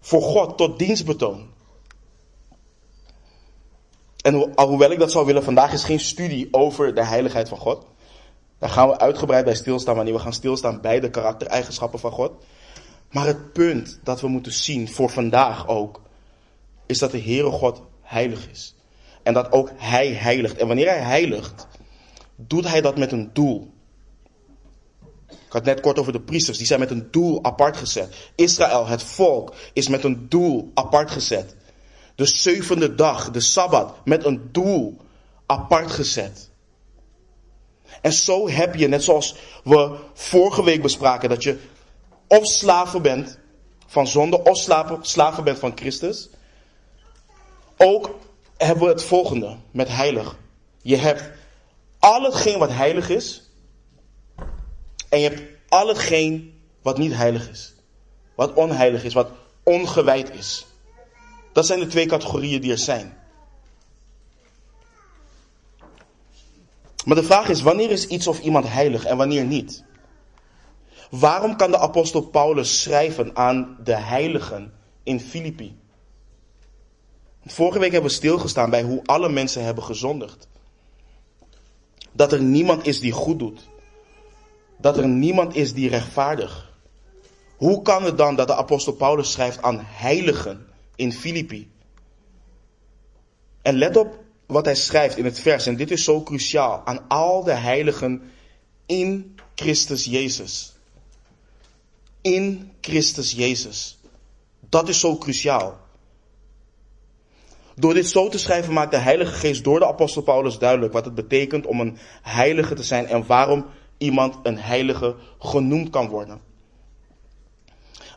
[0.00, 1.48] voor God tot dienstbetoon.
[4.22, 7.86] En alhoewel ik dat zou willen, vandaag is geen studie over de heiligheid van God.
[8.58, 12.32] Daar gaan we uitgebreid bij stilstaan wanneer we gaan stilstaan bij de karaktereigenschappen van God.
[13.10, 16.00] Maar het punt dat we moeten zien voor vandaag ook,
[16.88, 18.74] is dat de Heere God heilig is.
[19.22, 20.56] En dat ook Hij heiligt.
[20.56, 21.66] En wanneer Hij heiligt,
[22.36, 23.72] doet Hij dat met een doel.
[25.28, 28.30] Ik had net kort over de priesters, die zijn met een doel apart gezet.
[28.34, 31.56] Israël, het volk, is met een doel apart gezet.
[32.14, 34.96] De zevende dag, de Sabbat, met een doel
[35.46, 36.50] apart gezet.
[38.00, 41.58] En zo heb je, net zoals we vorige week bespraken, dat je
[42.26, 43.38] of slaven bent
[43.86, 46.28] van zonde, of slaven, slaven bent van Christus.
[47.78, 48.18] Ook
[48.56, 50.36] hebben we het volgende met heilig.
[50.82, 51.30] Je hebt
[51.98, 53.50] al hetgeen wat heilig is,
[55.08, 57.74] en je hebt al hetgeen wat niet heilig is.
[58.34, 59.30] Wat onheilig is, wat
[59.62, 60.66] ongewijd is.
[61.52, 63.16] Dat zijn de twee categorieën die er zijn.
[67.04, 69.84] Maar de vraag is, wanneer is iets of iemand heilig en wanneer niet?
[71.10, 75.77] Waarom kan de apostel Paulus schrijven aan de heiligen in Filippi?
[77.46, 80.48] Vorige week hebben we stilgestaan bij hoe alle mensen hebben gezondigd.
[82.12, 83.68] Dat er niemand is die goed doet
[84.78, 86.72] dat er niemand is die rechtvaardig.
[87.56, 91.70] Hoe kan het dan dat de apostel Paulus schrijft aan heiligen in Filippi?
[93.62, 97.08] En let op wat hij schrijft in het vers, en dit is zo cruciaal, aan
[97.08, 98.30] al de heiligen
[98.86, 100.72] in Christus Jezus.
[102.20, 103.98] In Christus Jezus.
[104.68, 105.78] Dat is zo cruciaal.
[107.78, 111.04] Door dit zo te schrijven maakt de Heilige Geest door de apostel Paulus duidelijk wat
[111.04, 113.66] het betekent om een heilige te zijn en waarom
[113.98, 116.40] iemand een heilige genoemd kan worden.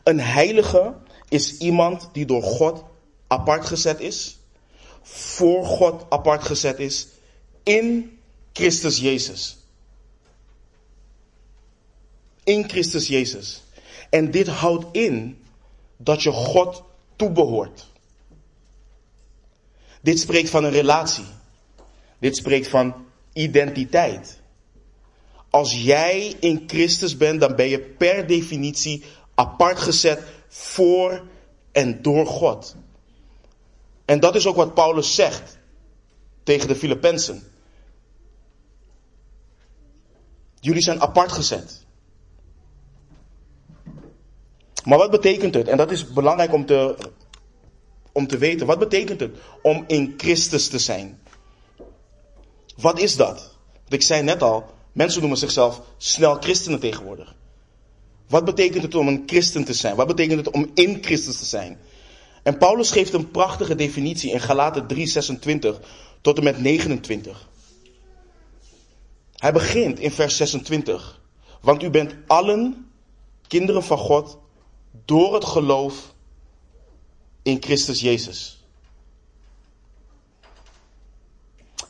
[0.04, 0.94] Een heilige
[1.28, 2.84] is iemand die door God
[3.26, 4.38] apart gezet is,
[5.02, 7.08] voor God apart gezet is
[7.62, 8.18] in
[8.52, 9.58] Christus Jezus.
[12.44, 13.62] In Christus Jezus.
[14.10, 15.44] En dit houdt in
[15.96, 16.82] dat je God
[17.16, 17.90] toebehoort.
[20.02, 21.24] Dit spreekt van een relatie.
[22.18, 22.94] Dit spreekt van
[23.32, 24.40] identiteit.
[25.50, 31.22] Als jij in Christus bent, dan ben je per definitie apart gezet voor
[31.72, 32.76] en door God.
[34.04, 35.58] En dat is ook wat Paulus zegt
[36.42, 37.42] tegen de Filippenzen.
[40.60, 41.84] Jullie zijn apart gezet.
[44.84, 45.68] Maar wat betekent het?
[45.68, 46.96] En dat is belangrijk om te,
[48.12, 48.66] om te weten.
[48.66, 51.20] Wat betekent het om in Christus te zijn?
[52.76, 53.56] Wat is dat?
[53.72, 57.34] Want ik zei net al, mensen noemen zichzelf snel christenen tegenwoordig.
[58.28, 59.96] Wat betekent het om een christen te zijn?
[59.96, 61.78] Wat betekent het om in Christus te zijn?
[62.42, 65.80] En Paulus geeft een prachtige definitie in Galaten 3:26
[66.20, 67.48] tot en met 29.
[69.36, 71.20] Hij begint in vers 26.
[71.60, 72.90] Want u bent allen
[73.48, 74.38] kinderen van God
[75.04, 76.11] door het geloof
[77.42, 78.64] in Christus Jezus.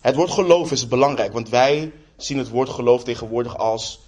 [0.00, 4.00] Het woord geloof is belangrijk, want wij zien het woord geloof tegenwoordig als,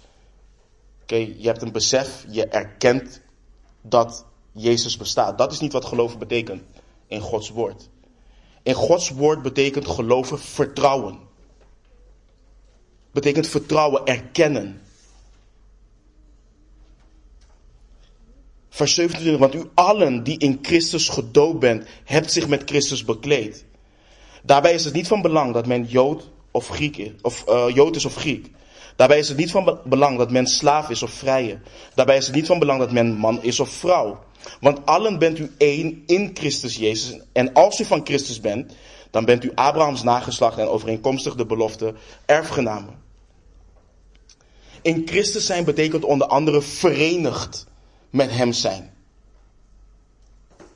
[1.01, 3.21] oké, je hebt een besef, je erkent
[3.81, 5.37] dat Jezus bestaat.
[5.37, 6.63] Dat is niet wat geloven betekent
[7.07, 7.89] in Gods woord.
[8.63, 11.19] In Gods woord betekent geloven vertrouwen.
[13.11, 14.81] Betekent vertrouwen, erkennen.
[18.75, 23.65] Vers 27, want u allen die in Christus gedoopt bent, hebt zich met Christus bekleed.
[24.43, 27.95] Daarbij is het niet van belang dat men Jood of Griek is, of uh, Jood
[27.95, 28.51] is of Griek.
[28.95, 31.59] Daarbij is het niet van belang dat men slaaf is of vrije.
[31.93, 34.23] Daarbij is het niet van belang dat men man is of vrouw.
[34.59, 37.19] Want allen bent u één in Christus Jezus.
[37.33, 38.73] En als u van Christus bent,
[39.11, 41.93] dan bent u Abrahams nageslacht en overeenkomstig de belofte
[42.25, 43.03] erfgenamen.
[44.81, 47.65] In Christus zijn betekent onder andere verenigd
[48.15, 48.93] met Hem zijn.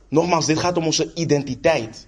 [0.07, 2.07] Nogmaals, dit gaat om onze identiteit.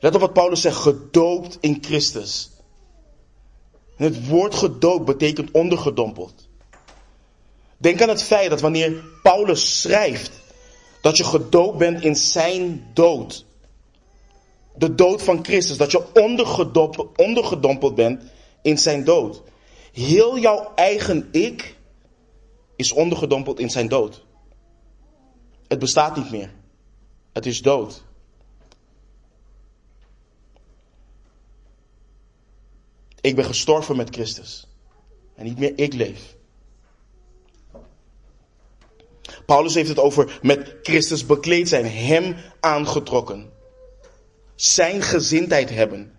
[0.00, 2.50] Let op wat Paulus zegt, gedoopt in Christus.
[3.96, 6.48] het woord gedoopt betekent ondergedompeld.
[7.76, 10.30] Denk aan het feit dat wanneer Paulus schrijft
[11.00, 13.44] dat je gedoopt bent in zijn dood.
[14.74, 18.22] De dood van Christus, dat je ondergedompeld, ondergedompeld bent
[18.62, 19.42] in zijn dood.
[19.92, 21.76] Heel jouw eigen ik
[22.78, 24.24] is ondergedompeld in zijn dood.
[25.68, 26.50] Het bestaat niet meer.
[27.32, 28.04] Het is dood.
[33.20, 34.66] Ik ben gestorven met Christus.
[35.34, 36.36] En niet meer ik leef.
[39.46, 43.50] Paulus heeft het over met Christus bekleed zijn, hem aangetrokken.
[44.54, 46.12] Zijn gezindheid hebben.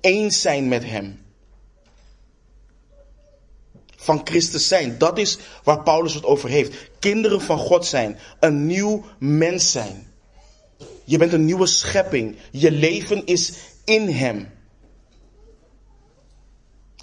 [0.00, 1.23] Eens zijn met hem.
[4.04, 4.98] Van Christus zijn.
[4.98, 6.90] Dat is waar Paulus het over heeft.
[6.98, 8.18] Kinderen van God zijn.
[8.40, 10.06] Een nieuw mens zijn.
[11.04, 12.36] Je bent een nieuwe schepping.
[12.50, 13.52] Je leven is
[13.84, 14.48] in hem.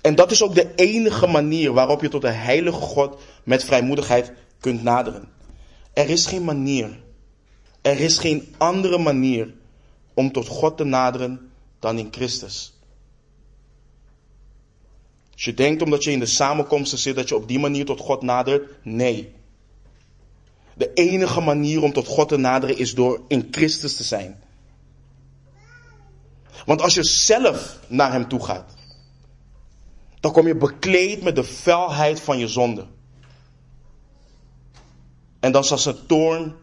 [0.02, 4.32] En dat is ook de enige manier waarop je tot de heilige God met vrijmoedigheid
[4.60, 5.30] kunt naderen.
[5.94, 7.00] Er is geen manier,
[7.82, 9.54] er is geen andere manier
[10.14, 12.74] om tot God te naderen dan in Christus.
[15.42, 18.00] Als je denkt omdat je in de samenkomsten zit dat je op die manier tot
[18.00, 19.34] God nadert, nee.
[20.74, 24.44] De enige manier om tot God te naderen is door in Christus te zijn.
[26.66, 28.74] Want als je zelf naar Hem toe gaat,
[30.20, 32.88] dan kom je bekleed met de vuilheid van je zonde.
[35.40, 36.56] En dan zal zijn toorn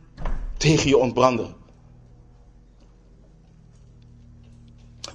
[0.57, 1.55] tegen je ontbranden.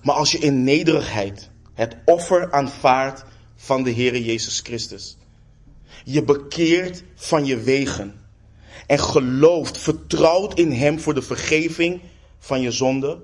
[0.02, 3.32] Maar als je in nederigheid het offer aanvaardt
[3.64, 5.18] van de Heere Jezus Christus,
[6.04, 8.22] je bekeert van je wegen
[8.88, 12.02] en gelooft, vertrouwt in Hem voor de vergeving
[12.40, 13.22] van je zonde,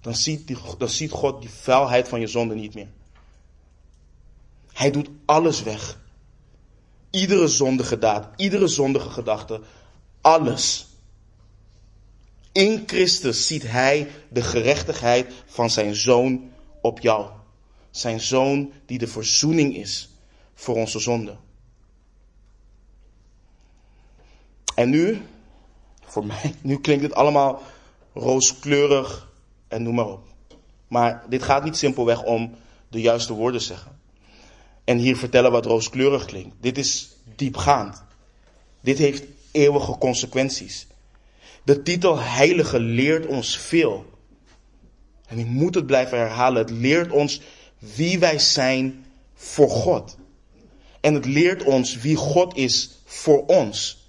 [0.00, 2.88] dan ziet, dan ziet God die vuilheid van je zonde niet meer.
[4.72, 5.98] Hij doet alles weg.
[7.10, 9.60] Iedere zondige daad, iedere zondige gedachte,
[10.20, 10.86] alles.
[12.52, 17.37] In Christus ziet Hij de gerechtigheid van Zijn Zoon op jou.
[17.98, 20.08] Zijn Zoon die de verzoening is
[20.54, 21.36] voor onze zonde.
[24.74, 25.22] En nu,
[26.04, 27.62] voor mij, nu klinkt het allemaal
[28.12, 29.28] rooskleurig
[29.68, 30.26] en noem maar op.
[30.88, 32.54] Maar dit gaat niet simpelweg om
[32.88, 33.98] de juiste woorden zeggen
[34.84, 36.56] en hier vertellen wat rooskleurig klinkt.
[36.60, 38.02] Dit is diepgaand.
[38.80, 40.86] Dit heeft eeuwige consequenties.
[41.64, 44.06] De titel heilige leert ons veel.
[45.26, 46.62] En ik moet het blijven herhalen.
[46.62, 47.40] Het leert ons
[47.78, 50.16] wie wij zijn voor God.
[51.00, 54.06] En het leert ons wie God is voor ons.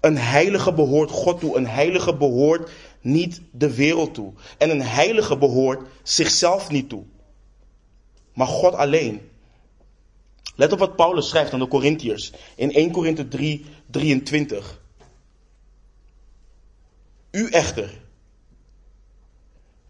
[0.00, 1.56] Een heilige behoort God toe.
[1.56, 4.32] Een heilige behoort niet de wereld toe.
[4.58, 7.04] En een heilige behoort zichzelf niet toe.
[8.34, 9.30] Maar God alleen.
[10.54, 14.80] Let op wat Paulus schrijft aan de Corinthiërs in 1 Korinthe 3, 23.
[17.30, 18.00] U echter,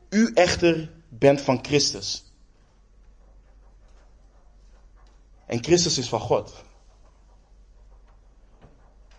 [0.08, 2.29] u echter bent van Christus.
[5.50, 6.52] En Christus is van God.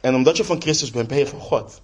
[0.01, 1.81] En omdat je van Christus bent, ben je van God.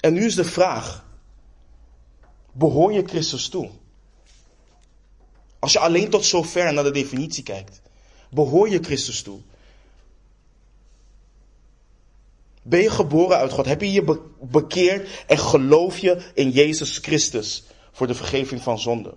[0.00, 1.04] En nu is de vraag:
[2.52, 3.70] behoor je Christus toe?
[5.58, 7.80] Als je alleen tot zover naar de definitie kijkt,
[8.30, 9.40] behoor je Christus toe?
[12.62, 13.66] Ben je geboren uit God?
[13.66, 19.14] Heb je je bekeerd en geloof je in Jezus Christus voor de vergeving van zonde?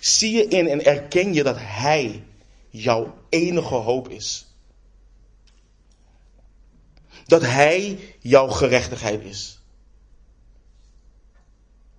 [0.00, 2.24] Zie je in en erken je dat Hij
[2.70, 4.46] jouw enige hoop is?
[7.26, 9.60] Dat Hij jouw gerechtigheid is?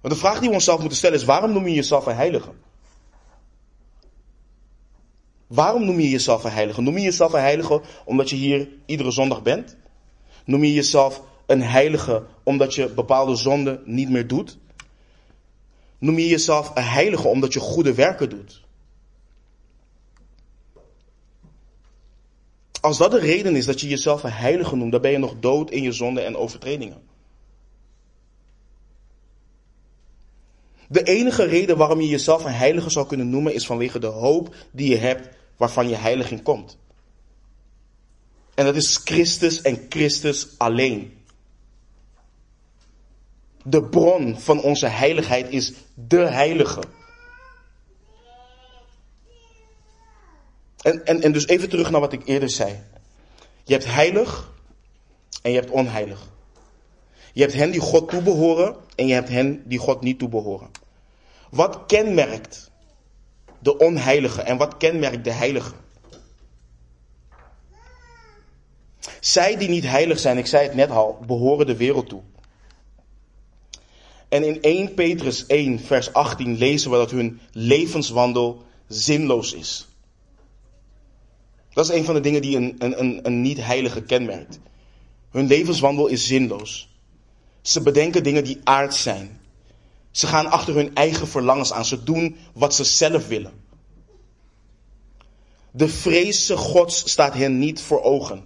[0.02, 2.52] Want de vraag die we onszelf moeten stellen is: waarom noem je jezelf een heilige?
[5.48, 6.82] Waarom noem je jezelf een heilige?
[6.82, 9.78] Noem je jezelf een heilige omdat je hier iedere zondag bent?
[10.46, 14.58] Noem je jezelf een heilige omdat je bepaalde zonden niet meer doet?
[16.02, 18.62] Noem je jezelf een heilige omdat je goede werken doet?
[22.82, 25.36] Als dat de reden is dat je jezelf een heilige noemt, dan ben je nog
[25.40, 27.02] dood in je zonden en overtredingen.
[30.88, 34.56] De enige reden waarom je jezelf een heilige zou kunnen noemen is vanwege de hoop
[34.72, 36.78] die je hebt waarvan je heiliging komt.
[38.54, 41.21] En dat is Christus en Christus alleen.
[43.64, 46.82] De bron van onze heiligheid is de heilige.
[50.82, 52.84] En, en, en dus even terug naar wat ik eerder zei.
[53.64, 54.52] Je hebt heilig
[55.42, 56.30] en je hebt onheilig.
[57.34, 60.70] Je hebt hen die God toebehoren en je hebt hen die God niet toebehoren.
[61.50, 62.72] Wat kenmerkt
[63.60, 65.74] de onheilige en wat kenmerkt de heilige?
[69.20, 72.22] Zij die niet heilig zijn, ik zei het net al, behoren de wereld toe.
[74.32, 79.88] En in 1 Petrus 1, vers 18 lezen we dat hun levenswandel zinloos is.
[81.74, 84.60] Dat is een van de dingen die een, een, een niet-heilige kenmerkt.
[85.32, 86.90] Hun levenswandel is zinloos.
[87.62, 89.40] Ze bedenken dingen die aards zijn.
[90.12, 91.86] Ze gaan achter hun eigen verlangens aan.
[91.86, 93.54] Ze doen wat ze zelf willen.
[95.72, 98.44] De vrezen Gods staat hen niet voor ogen.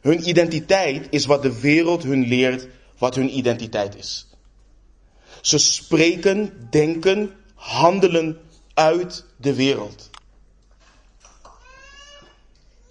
[0.00, 4.29] Hun identiteit is wat de wereld hun leert wat hun identiteit is.
[5.40, 8.40] Ze spreken, denken, handelen
[8.74, 10.10] uit de wereld.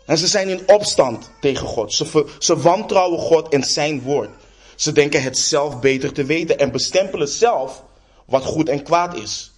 [0.06, 1.94] En ze zijn in opstand tegen God.
[1.94, 4.30] Ze, ze wantrouwen God en zijn woord.
[4.76, 7.84] Ze denken het zelf beter te weten en bestempelen zelf
[8.26, 9.52] wat goed en kwaad is.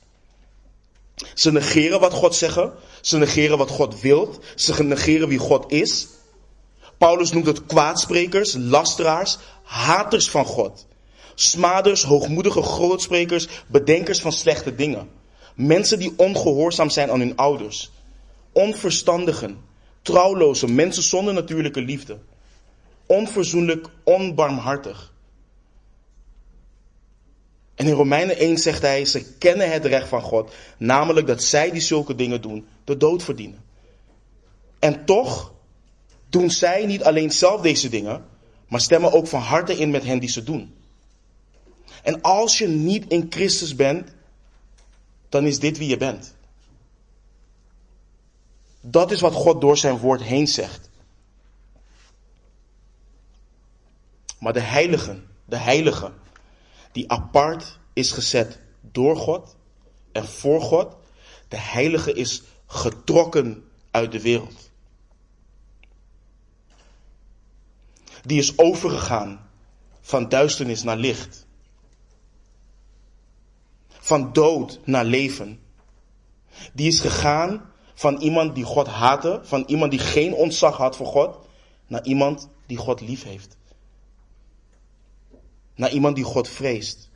[1.33, 2.59] Ze negeren wat God zegt.
[3.01, 4.35] Ze negeren wat God wil.
[4.55, 6.07] Ze negeren wie God is.
[6.97, 10.85] Paulus noemt het kwaadsprekers, lasteraars, haters van God.
[11.41, 15.09] Smaders, hoogmoedige grootsprekers, bedenkers van slechte dingen.
[15.55, 17.91] Mensen die ongehoorzaam zijn aan hun ouders.
[18.51, 19.57] Onverstandigen,
[20.01, 22.17] trouwloze, mensen zonder natuurlijke liefde.
[23.05, 25.13] Onverzoenlijk, onbarmhartig.
[27.75, 31.71] En in Romeinen 1 zegt hij, ze kennen het recht van God, namelijk dat zij
[31.71, 33.63] die zulke dingen doen, de dood verdienen.
[34.79, 35.53] En toch
[36.29, 38.25] doen zij niet alleen zelf deze dingen,
[38.67, 40.79] maar stemmen ook van harte in met hen die ze doen.
[42.03, 44.11] En als je niet in Christus bent,
[45.29, 46.35] dan is dit wie je bent.
[48.81, 50.89] Dat is wat God door zijn woord heen zegt.
[54.39, 56.11] Maar de heiligen, de heilige,
[56.91, 59.55] die apart is gezet door God
[60.11, 60.95] en voor God,
[61.47, 64.69] de heilige is getrokken uit de wereld.
[68.21, 69.49] Die is overgegaan
[70.01, 71.45] van duisternis naar licht.
[74.03, 75.59] Van dood naar leven.
[76.73, 81.05] Die is gegaan van iemand die God haatte, van iemand die geen ontzag had voor
[81.05, 81.37] God,
[81.87, 83.57] naar iemand die God lief heeft.
[85.75, 87.09] Naar iemand die God vreest.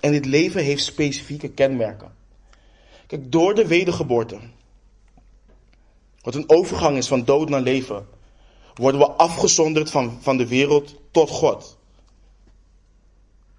[0.00, 2.14] En dit leven heeft specifieke kenmerken.
[3.06, 4.38] Kijk, door de wedergeboorte
[6.22, 8.08] wat een overgang is van dood naar leven,
[8.74, 11.78] worden we afgezonderd van, van de wereld tot God.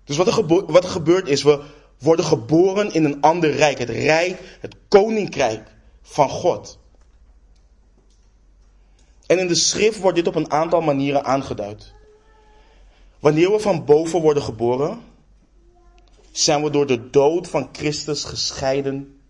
[0.03, 1.63] Dus wat er, wat er gebeurt is, we
[1.99, 5.67] worden geboren in een ander rijk, het rijk, het koninkrijk
[6.01, 6.79] van God.
[9.25, 11.93] En in de schrift wordt dit op een aantal manieren aangeduid.
[13.19, 15.01] Wanneer we van boven worden geboren,
[16.31, 19.21] zijn we door de dood van Christus gescheiden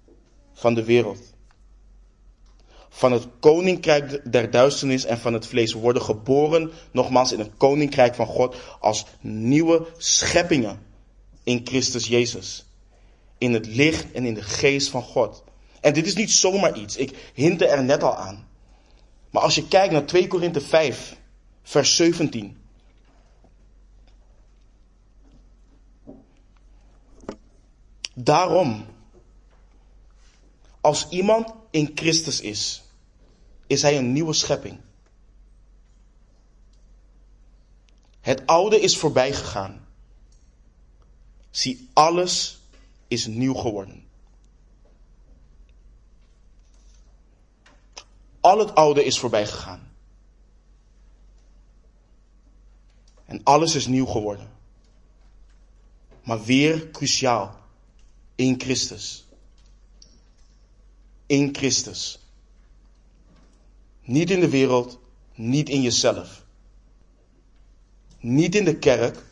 [0.53, 1.32] van de wereld.
[2.95, 5.73] Van het koninkrijk der duisternis en van het vlees.
[5.73, 10.79] Worden geboren, nogmaals, in het koninkrijk van God als nieuwe scheppingen
[11.43, 12.65] in Christus Jezus.
[13.37, 15.43] In het licht en in de geest van God.
[15.81, 16.97] En dit is niet zomaar iets.
[16.97, 18.47] Ik hinte er net al aan.
[19.29, 21.17] Maar als je kijkt naar 2 Korinthe 5,
[21.63, 22.57] vers 17.
[28.13, 28.85] Daarom,
[30.81, 32.82] als iemand in Christus is,
[33.73, 34.79] is hij een nieuwe schepping.
[38.21, 39.87] Het oude is voorbij gegaan.
[41.49, 42.59] Zie, alles
[43.07, 44.07] is nieuw geworden.
[48.39, 49.91] Al het oude is voorbij gegaan.
[53.25, 54.51] En alles is nieuw geworden.
[56.23, 57.59] Maar weer cruciaal.
[58.35, 59.25] In Christus.
[61.25, 62.22] In Christus.
[64.03, 64.99] Niet in de wereld,
[65.35, 66.43] niet in jezelf.
[68.19, 69.23] Niet in de kerk.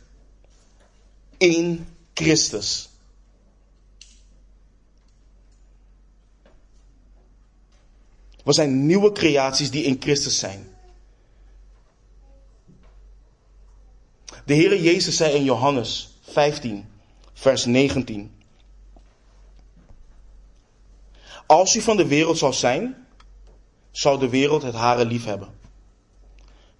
[1.36, 2.88] In Christus.
[8.44, 10.76] We zijn nieuwe creaties die in Christus zijn.
[14.44, 16.88] De Heere Jezus zei in Johannes 15,
[17.32, 18.30] vers 19.
[21.46, 23.06] Als u van de wereld zou zijn,
[23.92, 25.48] zou de wereld het hare lief hebben.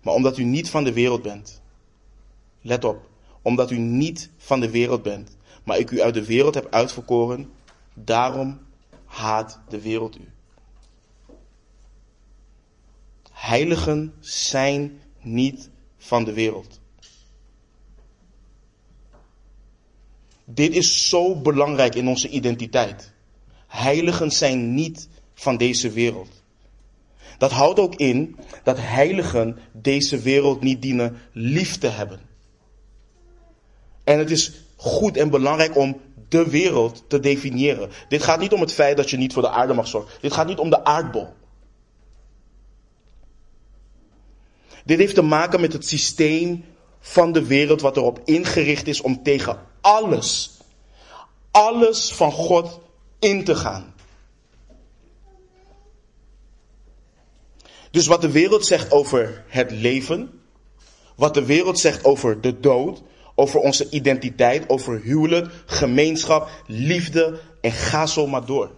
[0.01, 1.61] Maar omdat u niet van de wereld bent,
[2.61, 3.09] let op,
[3.43, 7.51] omdat u niet van de wereld bent, maar ik u uit de wereld heb uitverkoren,
[7.95, 8.61] daarom
[9.05, 10.29] haat de wereld u.
[13.33, 16.81] Heiligen zijn niet van de wereld.
[20.45, 23.13] Dit is zo belangrijk in onze identiteit.
[23.67, 26.42] Heiligen zijn niet van deze wereld.
[27.43, 32.21] Dat houdt ook in dat heiligen deze wereld niet dienen lief te hebben.
[34.05, 37.91] En het is goed en belangrijk om de wereld te definiëren.
[38.09, 40.11] Dit gaat niet om het feit dat je niet voor de aarde mag zorgen.
[40.21, 41.29] Dit gaat niet om de aardbol.
[44.85, 46.65] Dit heeft te maken met het systeem
[47.01, 50.59] van de wereld wat erop ingericht is om tegen alles,
[51.51, 52.81] alles van God
[53.19, 53.92] in te gaan.
[57.93, 60.41] Dus wat de wereld zegt over het leven,
[61.17, 63.03] wat de wereld zegt over de dood,
[63.35, 68.71] over onze identiteit, over huwelijk, gemeenschap, liefde en ga zo maar door.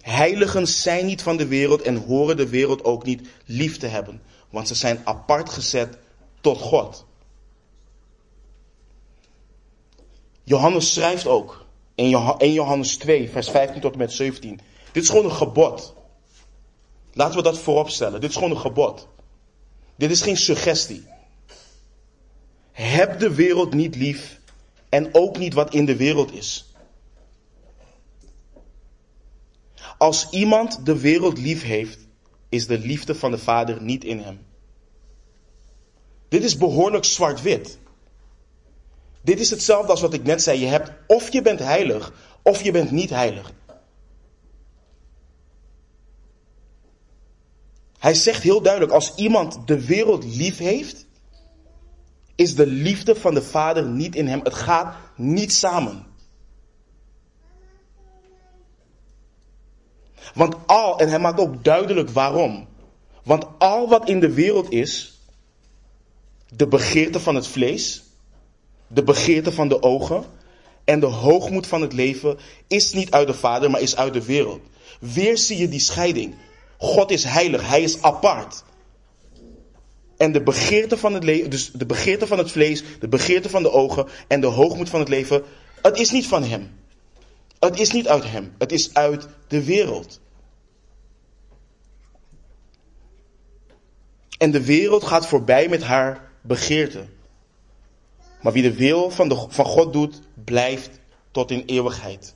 [0.00, 4.22] Heiligen zijn niet van de wereld en horen de wereld ook niet lief te hebben,
[4.50, 5.98] want ze zijn apart gezet
[6.40, 7.06] tot God.
[10.42, 11.65] Johannes schrijft ook
[11.96, 14.60] in Johannes 2, vers 15 tot en met 17.
[14.92, 15.94] Dit is gewoon een gebod.
[17.12, 18.20] Laten we dat voorop stellen.
[18.20, 19.08] Dit is gewoon een gebod.
[19.96, 21.06] Dit is geen suggestie.
[22.72, 24.40] Heb de wereld niet lief
[24.88, 26.74] en ook niet wat in de wereld is.
[29.98, 31.98] Als iemand de wereld lief heeft,
[32.48, 34.46] is de liefde van de Vader niet in hem.
[36.28, 37.78] Dit is behoorlijk zwart-wit.
[39.26, 40.60] Dit is hetzelfde als wat ik net zei.
[40.60, 42.12] Je hebt of je bent heilig
[42.42, 43.52] of je bent niet heilig.
[47.98, 51.06] Hij zegt heel duidelijk, als iemand de wereld lief heeft,
[52.34, 54.40] is de liefde van de Vader niet in hem.
[54.42, 56.06] Het gaat niet samen.
[60.34, 62.68] Want al, en hij maakt ook duidelijk waarom.
[63.22, 65.20] Want al wat in de wereld is,
[66.48, 68.05] de begeerte van het vlees,
[68.88, 70.24] de begeerte van de ogen
[70.84, 74.24] en de hoogmoed van het leven, is niet uit de Vader, maar is uit de
[74.24, 74.60] wereld.
[75.00, 76.34] Weer zie je die scheiding.
[76.78, 78.64] God is heilig, hij is apart.
[80.16, 83.62] En de begeerte van het leven, dus de begeerte van het vlees, de begeerte van
[83.62, 85.42] de ogen en de hoogmoed van het leven,
[85.82, 86.70] het is niet van hem.
[87.58, 90.20] Het is niet uit hem, het is uit de wereld.
[94.38, 97.04] En de wereld gaat voorbij met haar begeerte.
[98.42, 102.34] Maar wie de wil van, de, van God doet, blijft tot in eeuwigheid.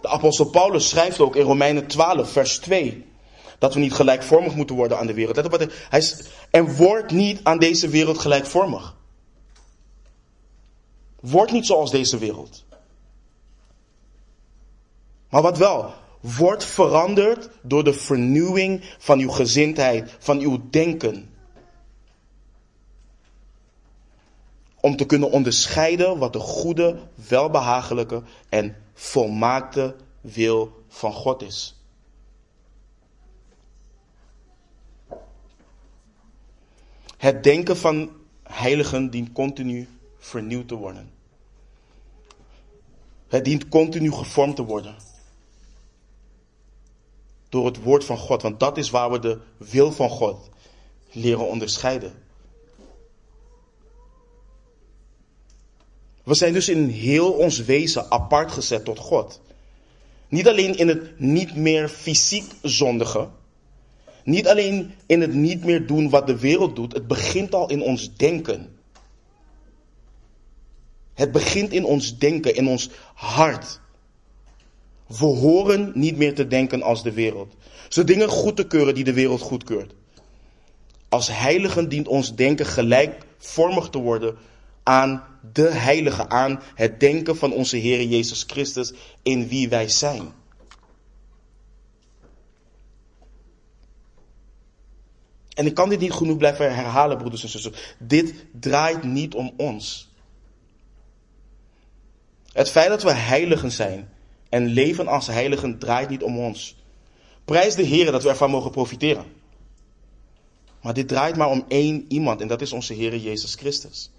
[0.00, 3.06] De apostel Paulus schrijft ook in Romeinen 12, vers 2,
[3.58, 5.36] dat we niet gelijkvormig moeten worden aan de wereld.
[5.36, 6.14] Let op wat hij, hij
[6.50, 8.96] en word niet aan deze wereld gelijkvormig.
[11.20, 12.64] Word niet zoals deze wereld.
[15.28, 15.92] Maar wat wel?
[16.24, 21.30] Word veranderd door de vernieuwing van uw gezindheid, van uw denken.
[24.80, 26.98] Om te kunnen onderscheiden wat de goede,
[27.28, 31.80] welbehagelijke en volmaakte wil van God is.
[37.16, 38.10] Het denken van
[38.42, 41.10] heiligen dient continu vernieuwd te worden.
[43.28, 45.12] Het dient continu gevormd te worden.
[47.54, 50.48] Door het woord van God, want dat is waar we de wil van God
[51.12, 52.12] leren onderscheiden.
[56.22, 59.40] We zijn dus in heel ons wezen apart gezet tot God.
[60.28, 63.32] Niet alleen in het niet meer fysiek zondigen.
[64.24, 66.92] Niet alleen in het niet meer doen wat de wereld doet.
[66.92, 68.78] Het begint al in ons denken.
[71.14, 73.80] Het begint in ons denken, in ons hart.
[75.06, 77.54] We horen niet meer te denken als de wereld.
[77.88, 79.94] Ze dingen goed te keuren die de wereld goedkeurt.
[81.08, 84.36] Als heiligen dient ons denken gelijkvormig te worden
[84.82, 88.92] aan de heilige, aan het denken van onze Heer Jezus Christus
[89.22, 90.32] in wie wij zijn.
[95.54, 97.96] En ik kan dit niet genoeg blijven herhalen, broeders en zusters.
[97.98, 100.12] Dit draait niet om ons.
[102.52, 104.08] Het feit dat we heiligen zijn
[104.54, 106.76] en leven als heiligen draait niet om ons.
[107.44, 109.24] Prijs de Heer dat we ervan mogen profiteren.
[110.82, 114.10] Maar dit draait maar om één iemand en dat is onze Heer Jezus Christus.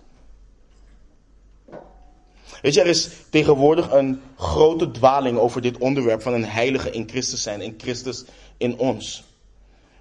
[2.62, 7.10] Weet je, er is tegenwoordig een grote dwaling over dit onderwerp van een heilige in
[7.10, 8.24] Christus zijn, in Christus
[8.58, 9.24] in ons.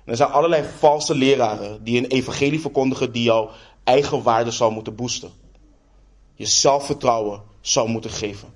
[0.05, 3.51] er zijn allerlei valse leraren die een evangelie verkondigen die jouw
[3.85, 5.31] eigen waarde zou moeten boosten.
[6.35, 8.49] Je zelfvertrouwen zou moeten geven.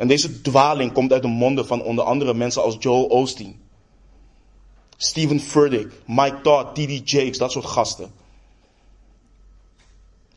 [0.00, 3.60] En deze dwaling komt uit de monden van onder andere mensen als Joel Osteen,
[4.96, 7.10] Stephen Furtick, Mike Todd, T.D.
[7.10, 8.12] Jakes, dat soort gasten.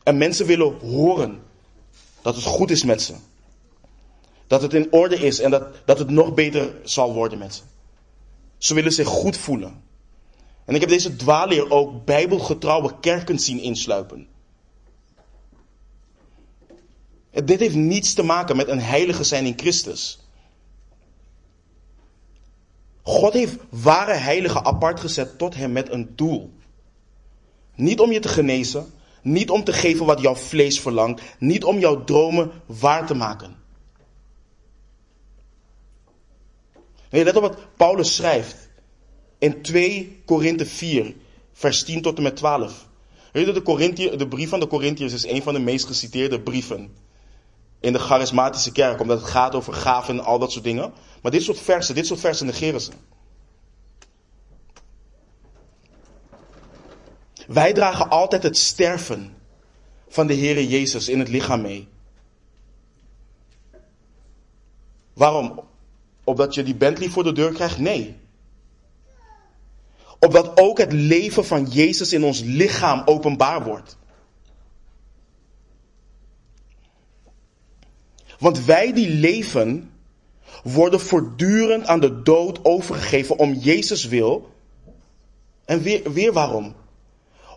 [0.02, 1.42] En mensen willen horen
[2.22, 3.14] dat het goed is met ze.
[4.46, 7.62] Dat het in orde is en dat, dat het nog beter zal worden met ze.
[8.58, 9.82] Ze willen zich goed voelen.
[10.64, 14.26] En ik heb deze dwaalleer ook bijbelgetrouwe kerken zien insluipen.
[17.34, 20.18] Dit heeft niets te maken met een heilige zijn in Christus.
[23.02, 26.52] God heeft ware heiligen apart gezet tot hem met een doel.
[27.74, 31.78] Niet om je te genezen, niet om te geven wat jouw vlees verlangt, niet om
[31.78, 33.56] jouw dromen waar te maken.
[37.10, 38.68] Nee, let op wat Paulus schrijft
[39.38, 41.14] in 2 Korinthe 4,
[41.52, 42.86] vers 10 tot en met 12.
[43.32, 47.03] Weet je, de, de brief van de Corinthiërs is een van de meest geciteerde brieven
[47.84, 50.92] in de charismatische kerk, omdat het gaat over gaven en al dat soort dingen.
[51.22, 52.90] Maar dit soort versen, dit soort versen negeren ze.
[57.46, 59.36] Wij dragen altijd het sterven
[60.08, 61.88] van de Heere Jezus in het lichaam mee.
[65.12, 65.60] Waarom?
[66.24, 67.78] Opdat je die Bentley voor de deur krijgt?
[67.78, 68.16] Nee.
[70.18, 73.96] Opdat ook het leven van Jezus in ons lichaam openbaar wordt.
[78.38, 79.94] Want wij die leven,
[80.62, 84.52] worden voortdurend aan de dood overgegeven om Jezus wil.
[85.64, 86.74] En weer, weer waarom?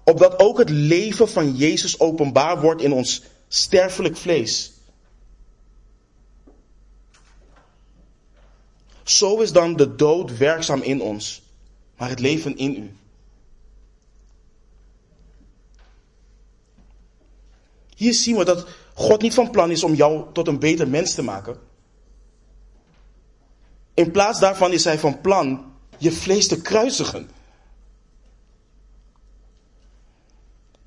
[0.03, 4.71] Opdat ook het leven van Jezus openbaar wordt in ons sterfelijk vlees.
[9.03, 11.41] Zo is dan de dood werkzaam in ons,
[11.97, 12.95] maar het leven in u.
[17.95, 18.67] Hier zien we dat
[18.97, 21.59] God niet van plan is om jou tot een beter mens te maken.
[23.93, 27.29] In plaats daarvan is hij van plan je vlees te kruisigen.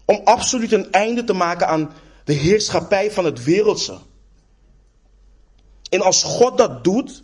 [0.05, 1.93] Om absoluut een einde te maken aan
[2.25, 3.99] de heerschappij van het wereldse.
[5.91, 7.23] En als God dat doet,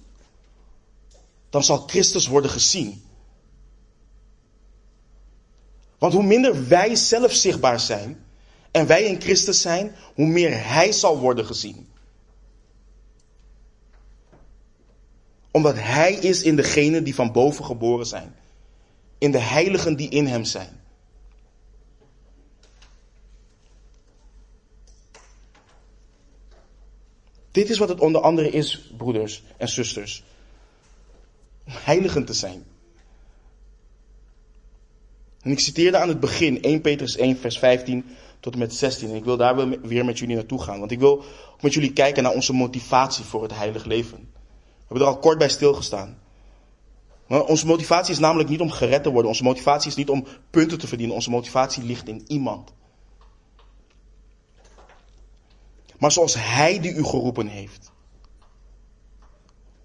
[1.50, 3.04] dan zal Christus worden gezien.
[5.98, 8.25] Want hoe minder wij zelf zichtbaar zijn,
[8.76, 11.88] en wij in Christus zijn, hoe meer Hij zal worden gezien.
[15.50, 18.34] Omdat Hij is in degenen die van boven geboren zijn.
[19.18, 20.80] In de heiligen die in Hem zijn.
[27.50, 30.24] Dit is wat het onder andere is, broeders en zusters.
[31.64, 32.64] Om heiligen te zijn.
[35.40, 38.04] En ik citeerde aan het begin 1 Petrus 1, vers 15
[38.40, 39.10] tot en met 16.
[39.10, 40.78] En ik wil daar weer met jullie naartoe gaan.
[40.78, 44.18] Want ik wil ook met jullie kijken naar onze motivatie voor het heilig leven.
[44.18, 46.18] We hebben er al kort bij stilgestaan.
[47.26, 49.30] Maar onze motivatie is namelijk niet om gered te worden.
[49.30, 51.14] Onze motivatie is niet om punten te verdienen.
[51.14, 52.72] Onze motivatie ligt in iemand.
[55.98, 57.92] Maar zoals Hij die u geroepen heeft.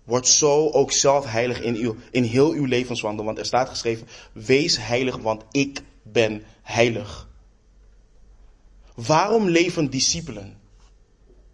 [0.04, 3.26] Word zo ook zelf heilig in, uw, in heel uw levenswandel.
[3.26, 7.30] Want er staat geschreven, wees heilig, want ik ben heilig.
[8.96, 10.58] Waarom leven discipelen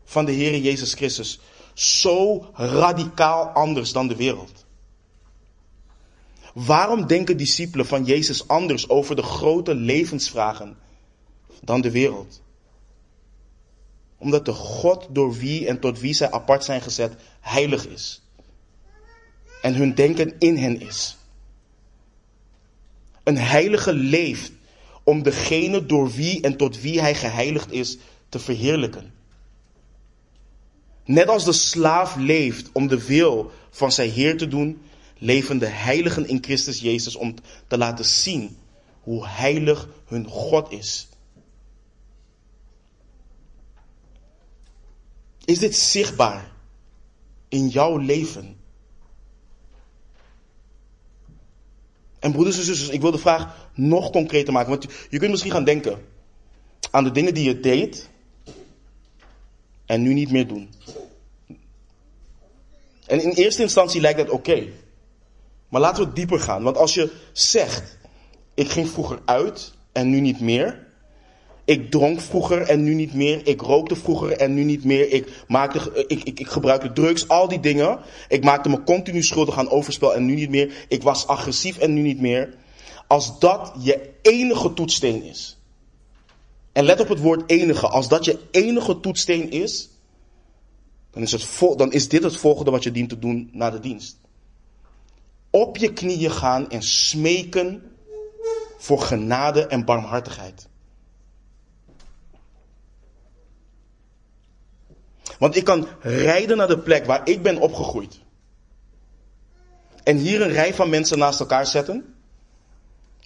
[0.03, 1.39] van de Heer Jezus Christus
[1.73, 4.65] zo radicaal anders dan de wereld?
[6.53, 10.77] Waarom denken discipelen van Jezus anders over de grote levensvragen
[11.61, 12.41] dan de wereld?
[14.17, 18.21] Omdat de God door wie en tot wie zij apart zijn gezet heilig is.
[19.61, 21.17] En hun denken in hen is.
[23.23, 24.51] Een heilige leeft
[25.07, 27.97] om degene door wie en tot wie hij geheiligd is
[28.29, 29.13] te verheerlijken.
[31.05, 34.81] Net als de slaaf leeft om de wil van zijn Heer te doen,
[35.17, 37.33] leven de heiligen in Christus Jezus om
[37.67, 38.57] te laten zien
[39.01, 41.07] hoe heilig hun God is.
[45.45, 46.51] Is dit zichtbaar
[47.47, 48.56] in jouw leven?
[52.19, 54.69] En broeders en zusters, ik wil de vraag nog concreter maken.
[54.69, 56.05] Want je kunt misschien gaan denken
[56.91, 58.09] aan de dingen die je deed
[59.85, 60.69] en nu niet meer doen.
[63.05, 64.67] En in eerste instantie lijkt dat oké.
[65.69, 66.63] Maar laten we dieper gaan.
[66.63, 67.97] Want als je zegt,
[68.53, 70.86] ik ging vroeger uit en nu niet meer.
[71.67, 73.47] Ik dronk vroeger en nu niet meer.
[73.47, 75.11] Ik rookte vroeger en nu niet meer.
[75.11, 77.99] Ik, maakte, ik, ik, ik gebruikte drugs, al die dingen.
[78.27, 80.85] Ik maakte me continu schuldig aan overspel en nu niet meer.
[80.87, 82.55] Ik was agressief en nu niet meer.
[83.07, 85.57] Als dat je enige toetsteen is.
[86.71, 87.87] En let op het woord enige.
[87.87, 89.89] Als dat je enige toetsteen is.
[91.11, 93.79] Dan is, het dan is dit het volgende wat je dient te doen na de
[93.79, 94.17] dienst
[95.49, 97.91] op je knieën gaan en smeken
[98.77, 100.67] voor genade en barmhartigheid.
[105.37, 108.19] Want ik kan rijden naar de plek waar ik ben opgegroeid.
[110.03, 112.15] En hier een rij van mensen naast elkaar zetten.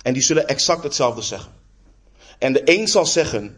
[0.02, 1.52] En die zullen exact hetzelfde zeggen.
[2.38, 3.58] En de een zal zeggen: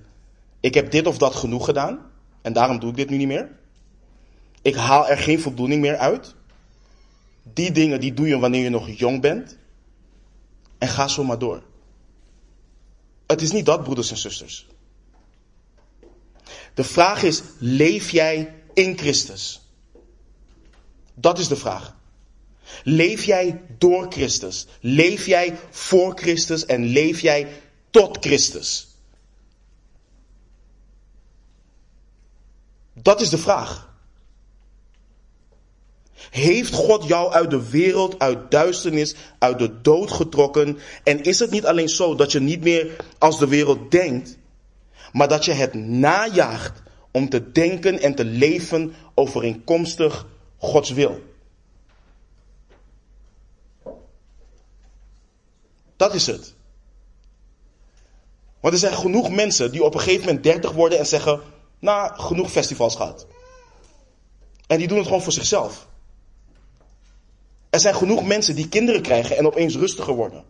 [0.60, 2.12] Ik heb dit of dat genoeg gedaan.
[2.42, 3.50] En daarom doe ik dit nu niet meer.
[4.62, 6.36] Ik haal er geen voldoening meer uit.
[7.54, 9.58] Die dingen die doe je wanneer je nog jong bent.
[10.78, 11.64] En ga zo maar door.
[13.28, 14.68] Het is niet dat, broeders en zusters.
[16.74, 19.62] De vraag is, leef jij in Christus?
[21.14, 21.96] Dat is de vraag.
[22.84, 24.68] Leef jij door Christus?
[24.80, 27.48] Leef jij voor Christus en leef jij
[27.90, 28.88] tot Christus?
[32.94, 33.92] Dat is de vraag.
[36.30, 40.78] Heeft God jou uit de wereld, uit duisternis, uit de dood getrokken?
[41.04, 44.38] En is het niet alleen zo dat je niet meer als de wereld denkt,
[45.14, 50.26] maar dat je het najaagt om te denken en te leven overeenkomstig
[50.58, 51.22] Gods wil?
[55.96, 56.54] Dat is het.
[58.60, 61.42] Want er zijn genoeg mensen die op een gegeven moment 30 worden en zeggen:
[61.80, 63.28] Nou, genoeg festivals gehad.
[64.68, 65.88] En die doen het gewoon voor zichzelf.
[67.70, 70.44] Er zijn genoeg mensen die kinderen krijgen en opeens rustiger worden.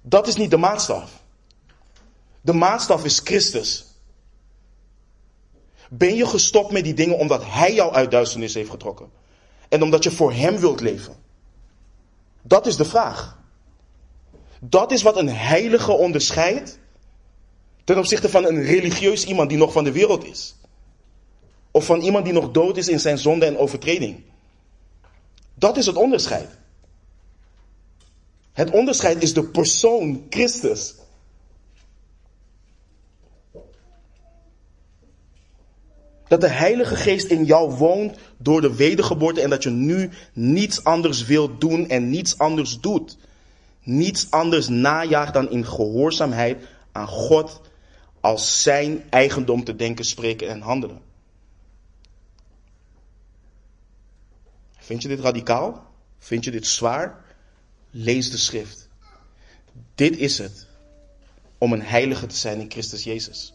[0.00, 1.21] Dat is niet de maatstaf.
[2.42, 3.86] De maatstaf is Christus.
[5.90, 9.10] Ben je gestopt met die dingen omdat Hij jou uit duisternis heeft getrokken?
[9.68, 11.16] En omdat je voor Hem wilt leven?
[12.42, 13.38] Dat is de vraag.
[14.60, 16.78] Dat is wat een heilige onderscheidt
[17.84, 20.54] ten opzichte van een religieus iemand die nog van de wereld is.
[21.70, 24.22] Of van iemand die nog dood is in zijn zonde en overtreding.
[25.54, 26.58] Dat is het onderscheid.
[28.52, 30.94] Het onderscheid is de persoon Christus.
[36.32, 40.84] Dat de Heilige Geest in jou woont door de wedergeboorte en dat je nu niets
[40.84, 43.16] anders wilt doen en niets anders doet.
[43.82, 47.60] Niets anders najaagt dan in gehoorzaamheid aan God
[48.20, 51.00] als zijn eigendom te denken, spreken en handelen.
[54.78, 55.86] Vind je dit radicaal?
[56.18, 57.24] Vind je dit zwaar?
[57.90, 58.88] Lees de schrift.
[59.94, 60.66] Dit is het
[61.58, 63.52] om een heilige te zijn in Christus Jezus.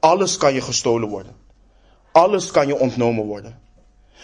[0.00, 1.36] Alles kan je gestolen worden.
[2.12, 3.60] Alles kan je ontnomen worden.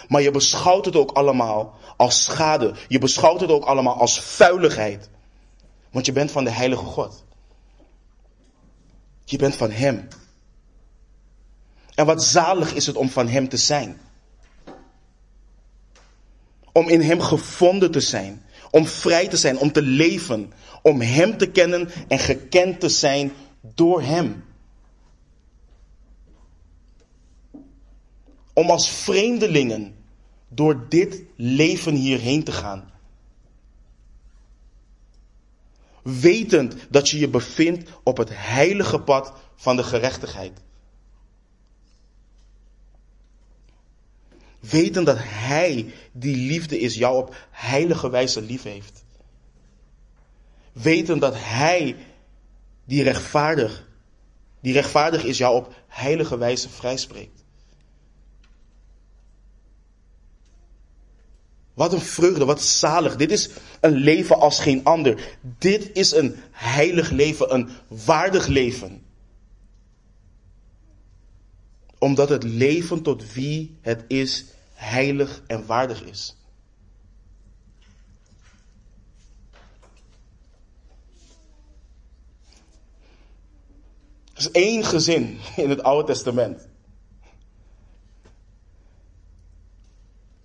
[0.09, 2.75] Maar je beschouwt het ook allemaal als schade.
[2.89, 5.09] Je beschouwt het ook allemaal als vuiligheid.
[5.91, 7.25] Want je bent van de Heilige God.
[9.25, 10.09] Je bent van Hem.
[11.95, 14.01] En wat zalig is het om van Hem te zijn.
[16.73, 18.45] Om in Hem gevonden te zijn.
[18.71, 20.53] Om vrij te zijn, om te leven.
[20.83, 24.45] Om Hem te kennen en gekend te zijn door Hem.
[28.57, 29.95] Om als vreemdelingen
[30.49, 32.91] door dit leven hierheen te gaan.
[36.03, 40.61] Wetend dat je je bevindt op het heilige pad van de gerechtigheid.
[44.61, 49.05] Weten dat Hij, die liefde is, jou op heilige wijze lief heeft.
[50.73, 51.97] Weten dat Hij,
[52.85, 53.89] die rechtvaardig,
[54.61, 57.45] die rechtvaardig is, jou op heilige wijze vrijspreekt.
[61.77, 63.17] Wat een vreugde, wat zalig.
[63.17, 63.51] Dit is
[63.81, 65.39] een leven als geen ander.
[65.59, 69.03] Dit is een heilig leven, een waardig leven.
[71.99, 76.37] Omdat het leven tot wie het is heilig en waardig is.
[84.33, 86.69] Er is één gezin in het Oude Testament.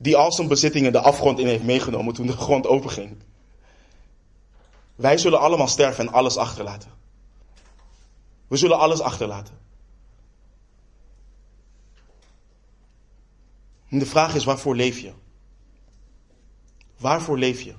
[0.02, 3.18] Die al zijn bezittingen de afgrond in heeft meegenomen toen de grond openging.
[4.96, 6.92] Wij zullen allemaal sterven en alles achterlaten.
[8.48, 9.60] We zullen alles achterlaten.
[13.90, 15.14] En de vraag is, waarvoor leef je?
[16.98, 17.76] Waarvoor leef je?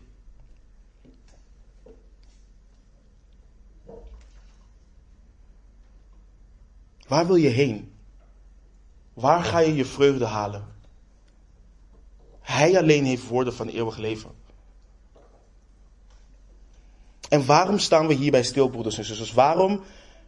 [7.06, 7.94] Waar wil je heen?
[9.14, 10.71] Waar ga je je vreugde halen?
[12.42, 14.30] Hij alleen heeft woorden van eeuwig leven.
[17.28, 19.32] En waarom staan we hier bij stil, broeders en zusters?
[19.32, 19.80] Waarom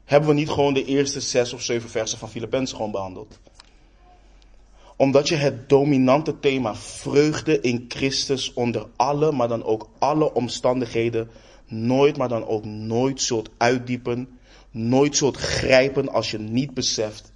[0.05, 3.39] hebben we niet gewoon de eerste zes of zeven versen van Filippenzen gewoon behandeld?
[4.97, 11.31] Omdat je het dominante thema vreugde in Christus onder alle, maar dan ook alle omstandigheden
[11.67, 14.39] nooit, maar dan ook nooit zult uitdiepen,
[14.71, 17.33] nooit zult grijpen als je niet beseft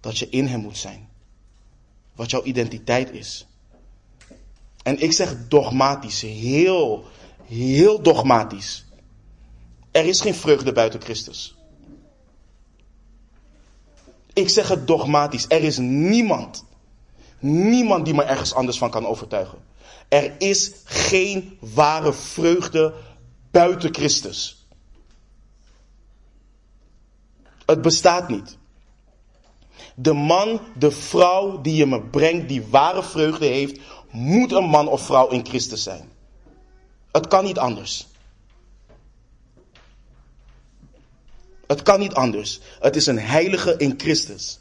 [0.00, 1.08] dat je in Hem moet zijn.
[2.14, 3.46] Wat jouw identiteit is.
[4.84, 7.04] En ik zeg dogmatisch, heel,
[7.44, 8.84] heel dogmatisch.
[9.90, 11.56] Er is geen vreugde buiten Christus.
[14.32, 15.44] Ik zeg het dogmatisch.
[15.48, 16.64] Er is niemand,
[17.38, 19.58] niemand die me ergens anders van kan overtuigen.
[20.08, 22.94] Er is geen ware vreugde
[23.50, 24.66] buiten Christus.
[27.66, 28.56] Het bestaat niet.
[29.94, 33.80] De man, de vrouw die je me brengt, die ware vreugde heeft,
[34.14, 36.08] moet een man of vrouw in Christus zijn.
[37.12, 38.06] Het kan niet anders.
[41.66, 42.60] Het kan niet anders.
[42.80, 44.58] Het is een heilige in Christus.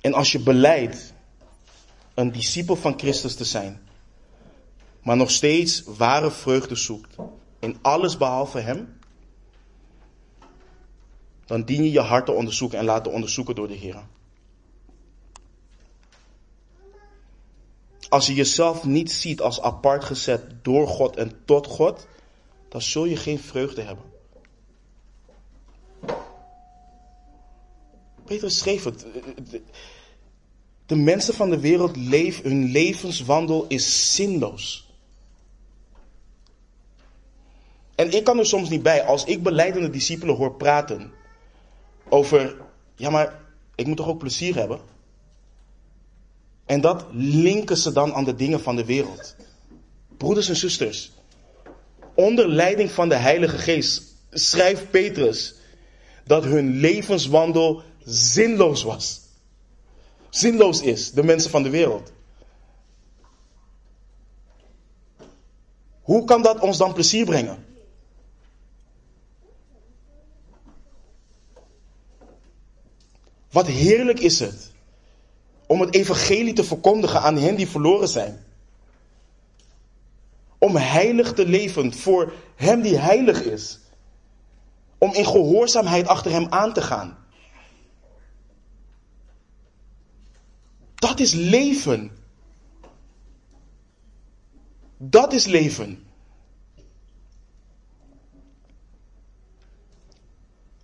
[0.00, 1.12] En als je beleidt
[2.14, 3.88] een discipel van Christus te zijn,
[5.02, 7.16] maar nog steeds ware vreugde zoekt
[7.58, 8.98] in alles behalve Hem,
[11.46, 14.02] dan dien je je hart te onderzoeken en laten onderzoeken door de Heer.
[18.08, 22.06] Als je jezelf niet ziet als apart gezet door God en tot God,
[22.68, 24.04] dan zul je geen vreugde hebben.
[28.24, 29.06] Petrus schreef het.
[30.86, 34.90] De mensen van de wereld leven, hun levenswandel is zinloos.
[37.94, 41.12] En ik kan er soms niet bij, als ik beleidende discipelen hoor praten
[42.08, 42.56] over,
[42.94, 43.40] ja maar
[43.74, 44.80] ik moet toch ook plezier hebben?
[46.66, 49.36] En dat linken ze dan aan de dingen van de wereld.
[50.16, 51.12] Broeders en zusters,
[52.14, 55.54] onder leiding van de Heilige Geest schrijft Petrus
[56.24, 59.20] dat hun levenswandel zinloos was.
[60.30, 62.12] Zinloos is, de mensen van de wereld.
[66.00, 67.64] Hoe kan dat ons dan plezier brengen?
[73.50, 74.74] Wat heerlijk is het
[75.66, 78.44] om het evangelie te verkondigen aan hen die verloren zijn.
[80.58, 83.78] Om heilig te leven voor hem die heilig is.
[84.98, 87.18] Om in gehoorzaamheid achter hem aan te gaan.
[90.94, 92.10] Dat is leven.
[94.96, 96.06] Dat is leven.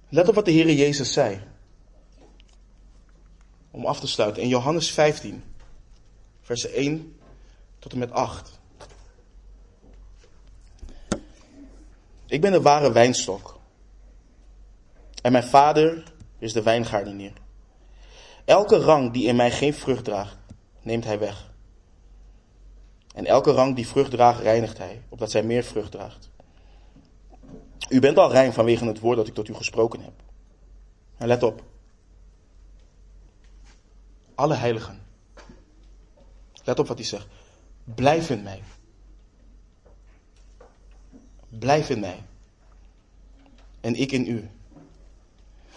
[0.09, 1.52] Let op wat de Heer Jezus zei.
[3.73, 4.43] Om af te sluiten.
[4.43, 5.45] In Johannes 15,
[6.41, 7.17] versen 1
[7.79, 8.61] tot en met 8.
[12.27, 13.61] Ik ben de ware wijnstok.
[15.23, 16.03] En mijn vader
[16.39, 17.33] is de wijngaardenier.
[18.45, 20.37] Elke rang die in mij geen vrucht draagt,
[20.81, 21.51] neemt hij weg.
[23.15, 26.31] En elke rang die vrucht draagt, reinigt hij, opdat zij meer vrucht draagt.
[27.89, 30.13] U bent al rein vanwege het woord dat ik tot u gesproken heb.
[31.17, 31.63] En let op.
[34.43, 35.03] Alle heiligen.
[36.65, 37.27] Let op wat hij zegt.
[37.85, 38.63] Blijf in mij.
[41.49, 42.23] Blijf in mij.
[43.81, 44.49] En ik in u.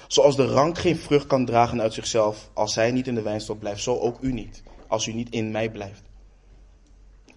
[0.07, 3.59] Zoals de rank geen vrucht kan dragen uit zichzelf als hij niet in de wijnstok
[3.59, 6.03] blijft, zo ook u niet, als u niet in mij blijft.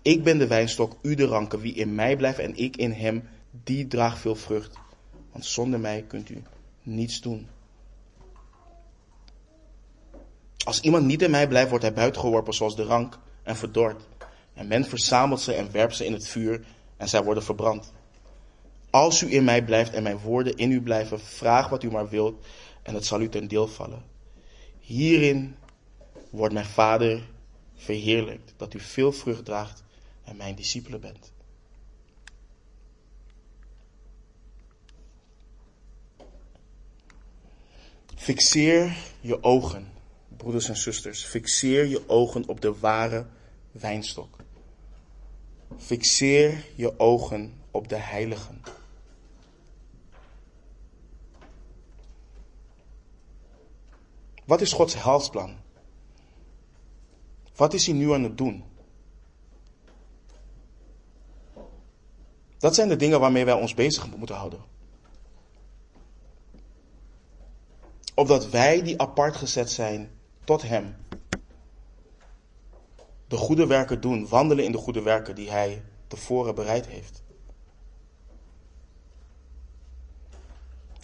[0.03, 1.61] Ik ben de wijnstok, u de ranken.
[1.61, 4.79] Wie in mij blijft en ik in hem, die draagt veel vrucht.
[5.33, 6.43] Want zonder mij kunt u
[6.83, 7.49] niets doen.
[10.69, 14.07] Als iemand niet in mij blijft, wordt hij buitengeworpen zoals de rank en verdord.
[14.55, 16.65] En men verzamelt ze en werpt ze in het vuur
[16.97, 17.93] en zij worden verbrand.
[18.91, 22.09] Als u in mij blijft en mijn woorden in u blijven, vraag wat u maar
[22.09, 22.47] wilt
[22.83, 24.03] en het zal u ten deel vallen.
[24.81, 25.57] Hierin
[26.31, 27.29] wordt mijn Vader
[27.75, 29.83] verheerlijkt, dat u veel vrucht draagt
[30.25, 31.33] en mijn discipelen bent.
[38.15, 39.97] Fixeer je ogen,
[40.39, 41.25] broeders en zusters.
[41.25, 43.27] Fixeer je ogen op de ware
[43.71, 44.37] wijnstok.
[45.77, 48.63] Fixeer je ogen op de heiligen.
[54.45, 55.57] Wat is Gods helsplan?
[57.57, 58.65] Wat is hij nu aan het doen?
[62.59, 64.61] Dat zijn de dingen waarmee wij ons bezig moeten houden.
[68.15, 70.18] Opdat wij die apart gezet zijn
[70.49, 70.97] tot Hem,
[73.27, 77.23] de goede werken doen, wandelen in de goede werken die Hij tevoren bereid heeft.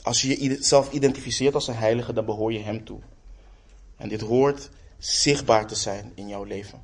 [0.02, 3.00] Als je jezelf identificeert als een heilige, dan behoor je Hem toe.
[3.96, 6.82] En dit hoort zichtbaar te zijn in jouw leven.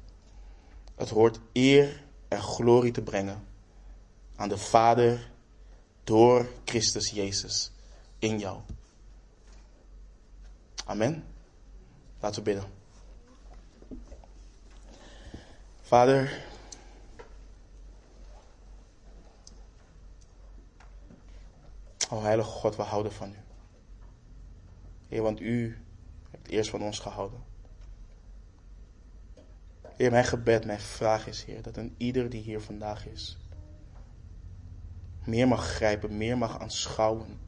[0.95, 3.47] Het hoort eer en glorie te brengen
[4.37, 5.31] aan de Vader
[6.05, 7.71] door Christus Jezus
[8.19, 8.59] in jou.
[10.85, 11.30] Amen.
[12.21, 12.71] Laten we bidden.
[15.81, 16.43] Vader,
[22.11, 23.37] o heilige God, we houden van u.
[25.09, 25.79] Heer, want u
[26.31, 27.43] hebt eerst van ons gehouden.
[29.97, 33.39] Heer, mijn gebed, mijn vraag is, Heer, dat een ieder die hier vandaag is,
[35.25, 37.41] meer mag grijpen, meer mag aanschouwen.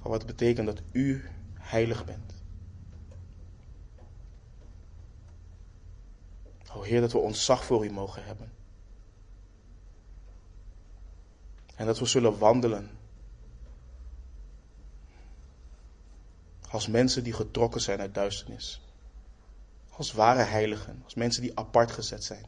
[0.00, 1.24] Van wat betekent dat u
[1.58, 2.35] heilig bent.
[6.76, 8.52] O Heer, dat we ontzag voor u mogen hebben.
[11.74, 12.90] En dat we zullen wandelen.
[16.70, 18.80] Als mensen die getrokken zijn uit duisternis.
[19.90, 21.00] Als ware heiligen.
[21.04, 22.44] Als mensen die apart gezet zijn.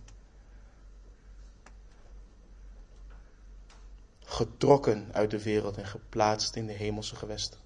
[4.38, 7.58] getrokken uit de wereld en geplaatst in de hemelse gewesten.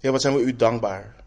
[0.00, 1.19] Heer, wat zijn we u dankbaar.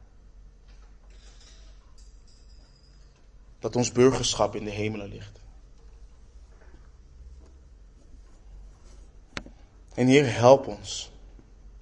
[3.64, 5.40] Dat ons burgerschap in de hemelen ligt.
[9.94, 11.12] En Heer, help ons.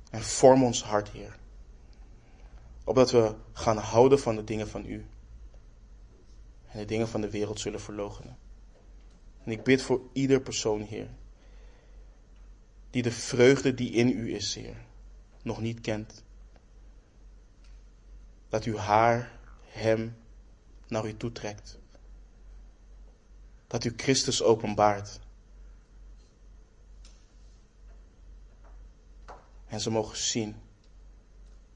[0.10, 1.38] En vorm ons hart, Heer.
[2.84, 5.06] Opdat we gaan houden van de dingen van u.
[6.68, 8.38] En de dingen van de wereld zullen verloochenen.
[9.44, 11.10] En ik bid voor ieder persoon, Heer,
[12.90, 14.78] die de vreugde die in u is, Heer,
[15.44, 16.24] nog niet kent.
[18.50, 19.32] Dat u haar,
[19.66, 20.16] hem,
[20.92, 21.80] naar u toetrekt.
[23.68, 25.20] Dat u Christus openbaart.
[29.68, 30.56] En ze mogen zien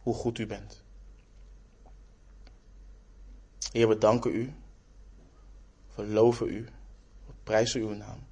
[0.01, 0.84] hoe goed u bent.
[3.72, 4.53] Heer, we danken u.
[5.95, 6.68] We loven u
[7.43, 8.28] prijzen uw naam.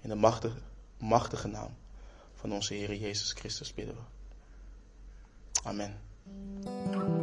[0.00, 0.58] In de machtige,
[0.98, 1.76] machtige naam
[2.34, 4.02] van onze Heer Jezus Christus bidden we.
[5.62, 7.17] Amen.